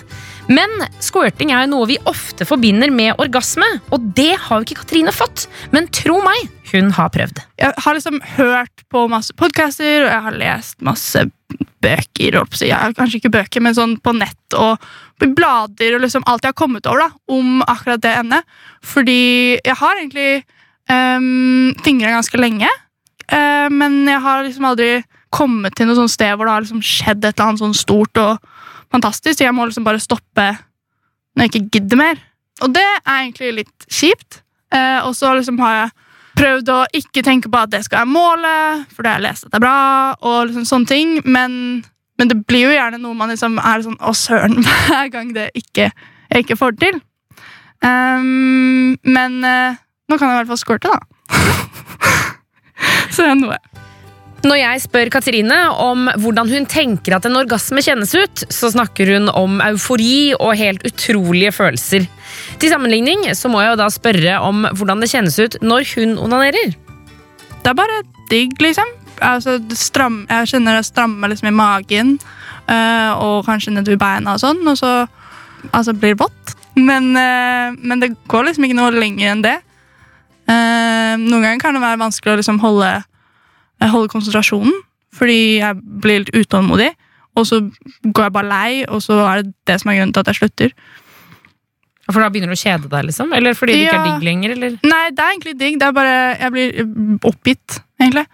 Men 0.49 0.71
squirting 1.05 1.51
er 1.53 1.67
jo 1.67 1.73
noe 1.75 1.89
vi 1.91 1.99
ofte 2.09 2.47
forbinder 2.49 2.89
med 2.93 3.21
orgasme, 3.21 3.67
og 3.93 4.07
det 4.17 4.31
har 4.47 4.57
jo 4.57 4.65
ikke 4.65 4.79
Katrine 4.81 5.13
fått. 5.13 5.45
Men 5.75 5.89
tro 5.93 6.17
meg, 6.25 6.49
hun 6.71 6.89
har 6.97 7.13
prøvd. 7.13 7.43
Jeg 7.61 7.85
har 7.85 7.97
liksom 7.97 8.17
hørt 8.39 8.85
på 8.89 9.05
masse 9.11 9.35
podcaster, 9.37 10.07
og 10.07 10.09
jeg 10.09 10.25
har 10.25 10.39
lest 10.41 10.81
masse 10.85 11.27
bøker. 11.83 12.37
Ja, 12.67 12.81
kanskje 12.95 13.19
ikke 13.19 13.33
bøker, 13.33 13.63
men 13.63 13.75
sånn 13.77 13.97
på 14.03 14.13
nett 14.17 14.57
og 14.57 14.81
blader 15.19 15.97
og 15.97 16.03
liksom 16.03 16.25
alt 16.29 16.45
jeg 16.45 16.53
har 16.53 16.59
kommet 16.59 16.87
over 16.89 17.05
da, 17.05 17.09
om 17.31 17.63
akkurat 17.65 18.03
det 18.03 18.13
emnet. 18.21 18.47
Fordi 18.85 19.57
jeg 19.57 19.77
har 19.79 19.99
egentlig 19.99 20.43
um, 20.91 21.71
fingra 21.85 22.15
ganske 22.17 22.39
lenge, 22.39 22.69
uh, 23.31 23.67
men 23.71 24.01
jeg 24.07 24.23
har 24.25 24.45
liksom 24.45 24.69
aldri 24.69 24.91
kommet 25.33 25.75
til 25.77 25.89
noe 25.89 25.97
sånt 25.99 26.13
sted 26.13 26.33
hvor 26.33 26.47
det 26.47 26.55
har 26.55 26.65
liksom 26.65 26.81
skjedd 26.85 27.21
et 27.21 27.35
eller 27.35 27.51
annet 27.51 27.63
sånn 27.63 27.77
stort 27.77 28.21
og 28.21 28.51
fantastisk. 28.93 29.43
Jeg 29.43 29.55
må 29.55 29.67
liksom 29.69 29.85
bare 29.85 30.01
stoppe 30.01 30.51
når 31.37 31.45
jeg 31.45 31.53
ikke 31.53 31.77
gidder 31.77 31.99
mer. 32.01 32.21
Og 32.65 32.73
det 32.75 32.83
er 32.83 33.19
egentlig 33.21 33.51
litt 33.61 33.87
kjipt. 33.87 34.41
Uh, 34.73 35.05
og 35.07 35.13
så 35.17 35.31
liksom 35.37 35.59
har 35.61 35.75
jeg 35.75 35.91
prøvd 36.39 36.72
å 36.72 36.79
ikke 36.96 37.24
tenke 37.25 37.51
på 37.51 37.60
at 37.60 37.72
det 37.74 37.84
skal 37.86 38.03
være 38.03 38.13
målet, 38.13 38.88
for 38.93 39.03
det 39.03 39.12
har 39.12 39.19
jeg 39.19 39.27
lest 39.27 39.48
at 39.48 39.53
det 39.53 39.60
er 39.60 39.65
bra, 39.65 39.79
og 40.24 40.39
liksom 40.50 40.67
sånne 40.69 40.89
ting, 40.89 41.17
men, 41.27 41.51
men 42.19 42.31
det 42.31 42.39
blir 42.48 42.69
jo 42.69 42.75
gjerne 42.75 43.01
noe 43.03 43.17
man 43.17 43.34
liksom 43.34 43.60
er 43.60 43.84
sånn 43.86 44.00
Å, 44.00 44.15
søren, 44.15 44.60
hver 44.65 45.12
gang 45.13 45.34
det 45.36 45.50
ikke, 45.60 45.89
jeg 46.29 46.46
ikke 46.46 46.60
får 46.60 46.77
det 46.77 46.88
til. 46.88 47.01
Um, 47.79 48.96
men 49.08 49.39
uh, 49.46 49.79
nå 50.12 50.17
kan 50.17 50.29
jeg 50.29 50.36
i 50.36 50.39
hvert 50.41 50.51
fall 50.53 50.62
squirte, 50.62 50.91
da. 50.91 51.00
Så 53.13 53.25
det 53.25 53.31
er 53.34 53.39
noe. 53.39 53.60
Når 54.48 54.55
jeg 54.55 54.81
spør 54.86 55.10
Katrine 55.12 55.58
om 55.84 56.08
hvordan 56.22 56.48
hun 56.48 56.67
tenker 56.69 57.17
at 57.17 57.25
en 57.27 57.36
orgasme 57.41 57.84
kjennes 57.84 58.13
ut, 58.15 58.46
så 58.48 58.69
snakker 58.72 59.12
hun 59.17 59.27
om 59.36 59.60
eufori 59.65 60.31
og 60.38 60.55
helt 60.60 60.86
utrolige 60.88 61.51
følelser. 61.58 62.08
Til 62.59 62.73
sammenligning 62.73 63.23
så 63.39 63.47
må 63.51 63.61
jeg 63.63 63.71
jo 63.71 63.79
da 63.79 63.87
spørre 63.93 64.39
om 64.43 64.65
hvordan 64.75 64.99
det 64.99 65.11
kjennes 65.11 65.38
ut 65.39 65.55
når 65.63 65.86
hun 65.95 66.17
onanerer. 66.19 66.73
Det 67.60 67.71
er 67.71 67.77
bare 67.77 68.01
digg, 68.31 68.57
liksom. 68.60 68.88
Altså, 69.23 69.57
stram, 69.75 70.25
jeg 70.29 70.51
kjenner 70.53 70.79
det 70.79 70.88
strammer 70.88 71.31
liksom 71.31 71.49
i 71.49 71.55
magen, 71.55 72.17
øh, 72.71 73.12
og 73.19 73.47
kanskje 73.47 73.73
nedover 73.75 73.99
beina 73.99 74.36
og 74.36 74.43
sånn, 74.43 74.62
og 74.67 74.77
så 74.79 74.91
altså, 75.71 75.95
blir 75.95 76.15
det 76.15 76.21
vått. 76.21 76.55
Men, 76.75 77.12
øh, 77.19 77.79
men 77.79 78.03
det 78.03 78.13
går 78.31 78.47
liksom 78.47 78.67
ikke 78.67 78.79
noe 78.79 78.95
lenger 78.95 79.34
enn 79.34 79.43
det. 79.43 79.57
Uh, 80.49 81.13
noen 81.21 81.43
ganger 81.43 81.60
kan 81.62 81.75
det 81.77 81.84
være 81.84 81.99
vanskelig 82.01 82.31
å 82.34 82.38
liksom 82.39 82.57
holde, 82.63 82.88
holde 83.84 84.10
konsentrasjonen, 84.10 84.73
fordi 85.13 85.60
jeg 85.60 85.77
blir 86.01 86.23
litt 86.23 86.31
utålmodig, 86.34 86.88
og 87.38 87.45
så 87.45 87.60
går 88.01 88.25
jeg 88.25 88.34
bare 88.34 88.49
lei, 88.49 88.71
og 88.89 89.03
så 89.05 89.19
er 89.27 89.43
det 89.43 89.53
det 89.69 89.77
som 89.81 89.91
er 89.91 89.99
grunnen 89.99 90.15
til 90.15 90.23
at 90.23 90.31
jeg 90.31 90.39
slutter. 90.39 90.73
For 92.10 92.24
da 92.24 92.32
begynner 92.34 92.50
du 92.50 92.58
å 92.58 92.60
kjede 92.60 92.89
deg, 92.89 93.06
liksom? 93.12 93.34
Eller 93.38 93.56
fordi 93.58 93.76
det 93.76 93.86
ikke 93.86 94.00
er 94.00 94.08
digg 94.08 94.26
lenger? 94.26 94.56
Eller? 94.56 94.76
Nei, 94.82 95.06
det 95.13 95.24
er 95.24 95.36
egentlig 95.36 95.56
digg. 95.60 95.80
Det 95.82 95.88
er 95.88 95.95
bare, 95.95 96.17
jeg 96.39 96.54
blir 96.56 97.24
oppgitt, 97.30 97.80
egentlig. 98.02 98.26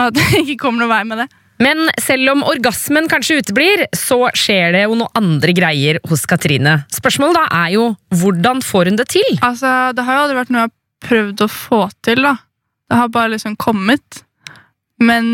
At 0.00 0.16
det 0.16 0.42
ikke 0.42 0.58
kommer 0.64 0.84
noen 0.84 0.94
vei 0.94 1.02
med 1.10 1.24
det. 1.24 1.28
Men 1.62 1.90
selv 2.00 2.32
om 2.32 2.44
orgasmen 2.48 3.06
kanskje 3.12 3.42
uteblir, 3.42 3.84
så 3.94 4.24
skjer 4.34 4.72
det 4.74 4.86
jo 4.86 4.96
noe 4.98 5.12
andre 5.18 5.54
greier 5.54 6.00
hos 6.10 6.24
Katrine. 6.26 6.80
Spørsmålet 6.90 7.38
da 7.38 7.44
er 7.66 7.74
jo 7.76 7.84
hvordan 8.22 8.62
får 8.64 8.90
hun 8.90 8.98
det 8.98 9.10
til? 9.12 9.36
Altså, 9.44 9.92
det 9.94 10.06
har 10.06 10.16
jo 10.16 10.24
aldri 10.24 10.40
vært 10.40 10.54
noe 10.54 10.64
jeg 10.64 10.70
har 10.70 11.08
prøvd 11.08 11.44
å 11.44 11.50
få 11.52 11.82
til, 12.06 12.24
da. 12.24 12.34
Det 12.88 12.98
har 12.98 13.12
bare 13.12 13.34
liksom 13.34 13.58
kommet. 13.60 14.24
Men 15.02 15.28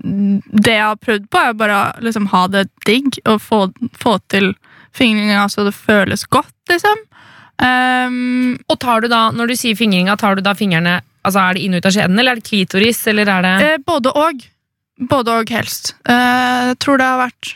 det 0.00 0.74
jeg 0.74 0.86
har 0.86 0.98
prøvd 1.02 1.28
på, 1.30 1.44
er 1.44 1.60
bare 1.60 1.78
å 1.78 1.86
liksom 2.04 2.30
ha 2.32 2.46
det 2.50 2.66
digg 2.88 3.20
og 3.26 3.40
få, 3.44 3.62
få 4.00 4.16
til 4.32 4.52
fingringa 4.96 5.46
så 5.50 5.66
det 5.68 5.76
føles 5.76 6.24
godt, 6.30 6.54
liksom. 6.70 7.04
Ehm, 7.60 8.58
Og 8.70 8.78
tar 8.80 9.02
du 9.04 9.08
da, 9.12 9.28
når 9.36 9.52
du 9.52 9.56
sier 9.58 9.76
fingringa, 9.76 10.16
tar 10.16 10.38
du 10.38 10.44
da 10.44 10.54
fingrene 10.56 11.00
Altså 11.20 11.42
Er 11.42 11.56
det 11.56 11.64
inn 11.66 11.74
og 11.76 11.82
ut 11.82 11.86
av 11.90 11.92
skjeden, 11.92 12.18
eller 12.18 12.32
er 12.32 12.40
det 12.40 12.46
klitoris, 12.48 13.00
eller 13.12 13.28
er 13.28 13.42
det 13.44 13.54
eh, 13.66 13.80
både 13.84 14.12
og. 14.16 14.44
Både 15.10 15.34
og, 15.36 15.50
helst. 15.52 15.94
Eh, 16.08 16.70
jeg 16.70 16.78
tror 16.80 16.96
det 16.96 17.08
har 17.10 17.18
vært 17.20 17.50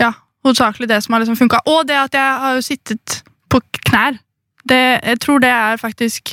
ja, 0.00 0.08
hovedsakelig 0.46 0.88
det 0.88 1.02
som 1.04 1.12
har 1.12 1.20
liksom 1.20 1.36
funka. 1.36 1.60
Og 1.68 1.82
det 1.88 1.98
at 2.00 2.16
jeg 2.16 2.38
har 2.44 2.56
jo 2.56 2.64
sittet 2.64 3.18
på 3.52 3.60
knær. 3.90 4.16
Det, 4.64 4.80
jeg 5.04 5.20
tror 5.20 5.44
det 5.44 5.52
er 5.52 5.76
faktisk 5.80 6.32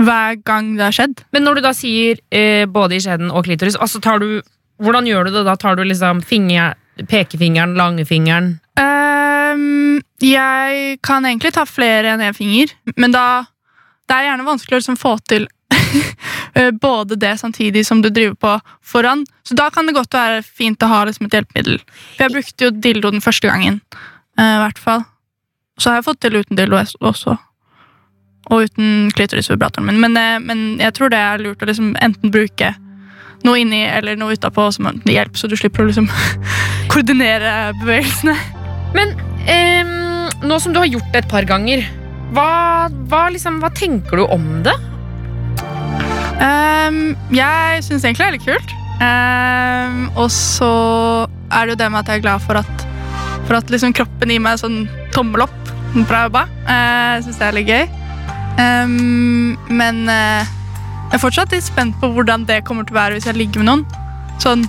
hver 0.00 0.40
gang 0.48 0.72
det 0.78 0.86
har 0.86 0.96
skjedd. 0.96 1.20
Men 1.36 1.44
når 1.44 1.60
du 1.60 1.64
da 1.66 1.74
sier 1.76 2.16
eh, 2.32 2.64
både 2.64 2.96
i 2.96 3.04
skjeden 3.04 3.28
og 3.28 3.44
klitoris, 3.44 3.76
altså 3.76 4.00
tar 4.00 4.24
du 4.24 4.40
Hvordan 4.82 5.06
gjør 5.06 5.28
du 5.28 5.34
det 5.36 5.42
da? 5.46 5.52
Tar 5.60 5.76
du 5.78 5.84
liksom 5.84 6.24
finger, 6.26 6.72
pekefingeren, 7.06 7.76
langfingeren? 7.78 8.48
Ehm, 8.80 9.60
jeg 10.22 10.98
kan 11.04 11.26
egentlig 11.26 11.54
ta 11.56 11.66
flere 11.68 12.14
enn 12.14 12.24
én 12.24 12.36
finger, 12.36 12.72
men 12.96 13.14
da 13.14 13.44
det 14.08 14.18
er 14.18 14.28
gjerne 14.28 14.46
vanskelig 14.46 14.76
å 14.76 14.80
liksom 14.82 14.98
få 15.00 15.14
til 15.30 15.46
eh, 16.58 16.70
både 16.70 17.16
det 17.16 17.36
samtidig 17.40 17.86
som 17.86 18.02
du 18.02 18.10
driver 18.10 18.34
på 18.34 18.52
foran. 18.82 19.24
Så 19.42 19.54
da 19.58 19.70
kan 19.70 19.86
det 19.86 19.96
godt 19.96 20.14
være 20.14 20.42
fint 20.42 20.82
å 20.82 20.90
ha 20.90 21.04
liksom 21.08 21.26
et 21.26 21.38
hjelpemiddel. 21.38 21.78
For 22.16 22.26
jeg 22.26 22.34
brukte 22.34 22.66
jo 22.66 22.74
dildo 22.74 23.14
den 23.14 23.24
første 23.24 23.48
gangen. 23.48 23.80
Uh, 24.38 24.58
I 24.58 24.60
hvert 24.66 24.82
fall. 24.82 25.06
Så 25.80 25.90
har 25.90 26.00
jeg 26.00 26.08
fått 26.10 26.20
til 26.24 26.36
uten 26.36 26.58
dildo 26.58 26.76
også. 27.00 27.38
Og 28.52 28.68
uten 28.68 29.10
klitorisvibratoren 29.16 29.88
min. 29.88 30.00
Men, 30.02 30.18
uh, 30.18 30.38
men 30.44 30.64
jeg 30.82 30.96
tror 30.98 31.12
det 31.12 31.20
er 31.22 31.42
lurt 31.42 31.62
å 31.64 31.70
liksom 31.70 31.94
enten 32.02 32.34
bruke 32.34 32.74
noe 33.42 33.58
inni 33.58 33.82
eller 33.88 34.18
noe 34.18 34.36
utapå 34.36 34.68
som 34.70 34.86
hjelp, 35.08 35.34
så 35.34 35.48
du 35.50 35.56
slipper 35.58 35.82
å 35.82 35.88
liksom 35.88 36.08
koordinere 36.92 37.72
bevegelsene. 37.80 38.36
Men 38.94 39.16
ehm, 39.50 40.46
nå 40.46 40.58
som 40.62 40.74
du 40.74 40.80
har 40.82 40.90
gjort 40.90 41.10
det 41.12 41.24
et 41.24 41.30
par 41.30 41.46
ganger, 41.48 41.84
hva, 42.32 42.88
hva, 43.10 43.26
liksom, 43.32 43.60
hva 43.62 43.70
tenker 43.76 44.22
du 44.22 44.24
om 44.26 44.46
det? 44.64 44.74
Um, 46.42 47.12
jeg 47.34 47.82
syns 47.86 48.06
egentlig 48.06 48.24
det 48.24 48.28
er 48.30 48.36
litt 48.38 48.46
kult. 48.46 48.76
Um, 49.02 49.98
og 50.18 50.28
så 50.32 50.72
er 51.52 51.66
det 51.66 51.74
jo 51.74 51.80
det 51.82 51.90
med 51.92 52.00
at 52.02 52.12
jeg 52.12 52.22
er 52.22 52.24
glad 52.24 52.44
for 52.44 52.60
at, 52.60 52.86
for 53.46 53.58
at 53.58 53.72
liksom 53.72 53.94
kroppen 53.96 54.32
gir 54.32 54.42
meg 54.42 54.60
sånn 54.62 54.84
tommel 55.14 55.46
opp. 55.46 55.58
Bra 56.08 56.24
jobba. 56.26 56.46
Uh, 56.64 57.18
jeg 57.18 57.26
syns 57.28 57.42
det 57.42 57.48
er 57.48 57.58
litt 57.58 57.72
gøy. 57.72 57.84
Um, 58.52 59.54
men 59.72 60.04
uh, 60.08 60.42
jeg 61.12 61.18
er 61.18 61.22
fortsatt 61.22 61.52
litt 61.52 61.66
spent 61.66 61.98
på 62.00 62.10
hvordan 62.14 62.46
det 62.48 62.62
kommer 62.68 62.88
til 62.88 62.96
å 62.96 63.02
være 63.02 63.18
hvis 63.18 63.28
jeg 63.28 63.38
ligger 63.38 63.62
med 63.62 63.70
noen. 63.70 63.86
Sånn, 64.42 64.64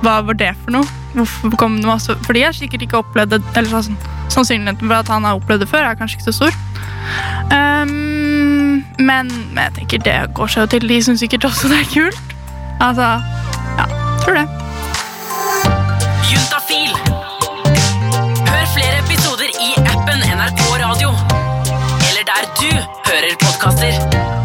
Hva 0.00 0.20
var 0.24 0.38
det 0.38 0.54
for 0.62 0.78
noe? 0.78 0.99
Hvorfor 1.12 1.56
kom 1.58 1.76
det 1.76 1.86
masse 1.86 2.12
altså, 2.12 2.24
For 2.26 2.32
de 2.32 2.42
har 2.42 2.52
sikkert 2.52 2.82
ikke 2.82 3.00
opplevd 3.02 3.34
det. 3.34 3.42
Eller 3.58 3.70
sånn, 3.70 3.98
sannsynligheten 4.30 4.86
for 4.86 4.96
at 5.00 5.10
han 5.10 5.26
har 5.26 5.38
opplevd 5.40 5.64
det 5.64 5.70
før, 5.70 5.88
er 5.88 5.98
kanskje 5.98 6.20
ikke 6.20 6.30
så 6.30 6.36
stor. 6.38 6.58
Um, 7.50 8.84
men, 8.98 9.30
men 9.50 9.64
jeg 9.64 9.72
tenker 9.80 10.04
det 10.06 10.18
går 10.38 10.52
seg 10.52 10.66
jo 10.66 10.72
til. 10.76 10.88
De 10.88 11.02
syns 11.02 11.24
sikkert 11.24 11.48
også 11.50 11.70
det 11.72 11.82
er 11.82 11.88
kult. 11.94 12.36
Altså 12.80 13.08
Ja, 13.80 13.86
tror 14.22 14.38
det. 14.38 14.46
Juntafil. 16.30 16.92
Hør 18.50 18.66
flere 18.74 18.98
episoder 19.04 19.50
i 19.50 19.72
appen 19.82 20.22
NRK 20.36 20.62
Radio. 20.84 21.14
Eller 22.08 22.28
der 22.30 22.52
du 22.60 22.70
hører 23.08 23.34
podkaster. 23.42 24.39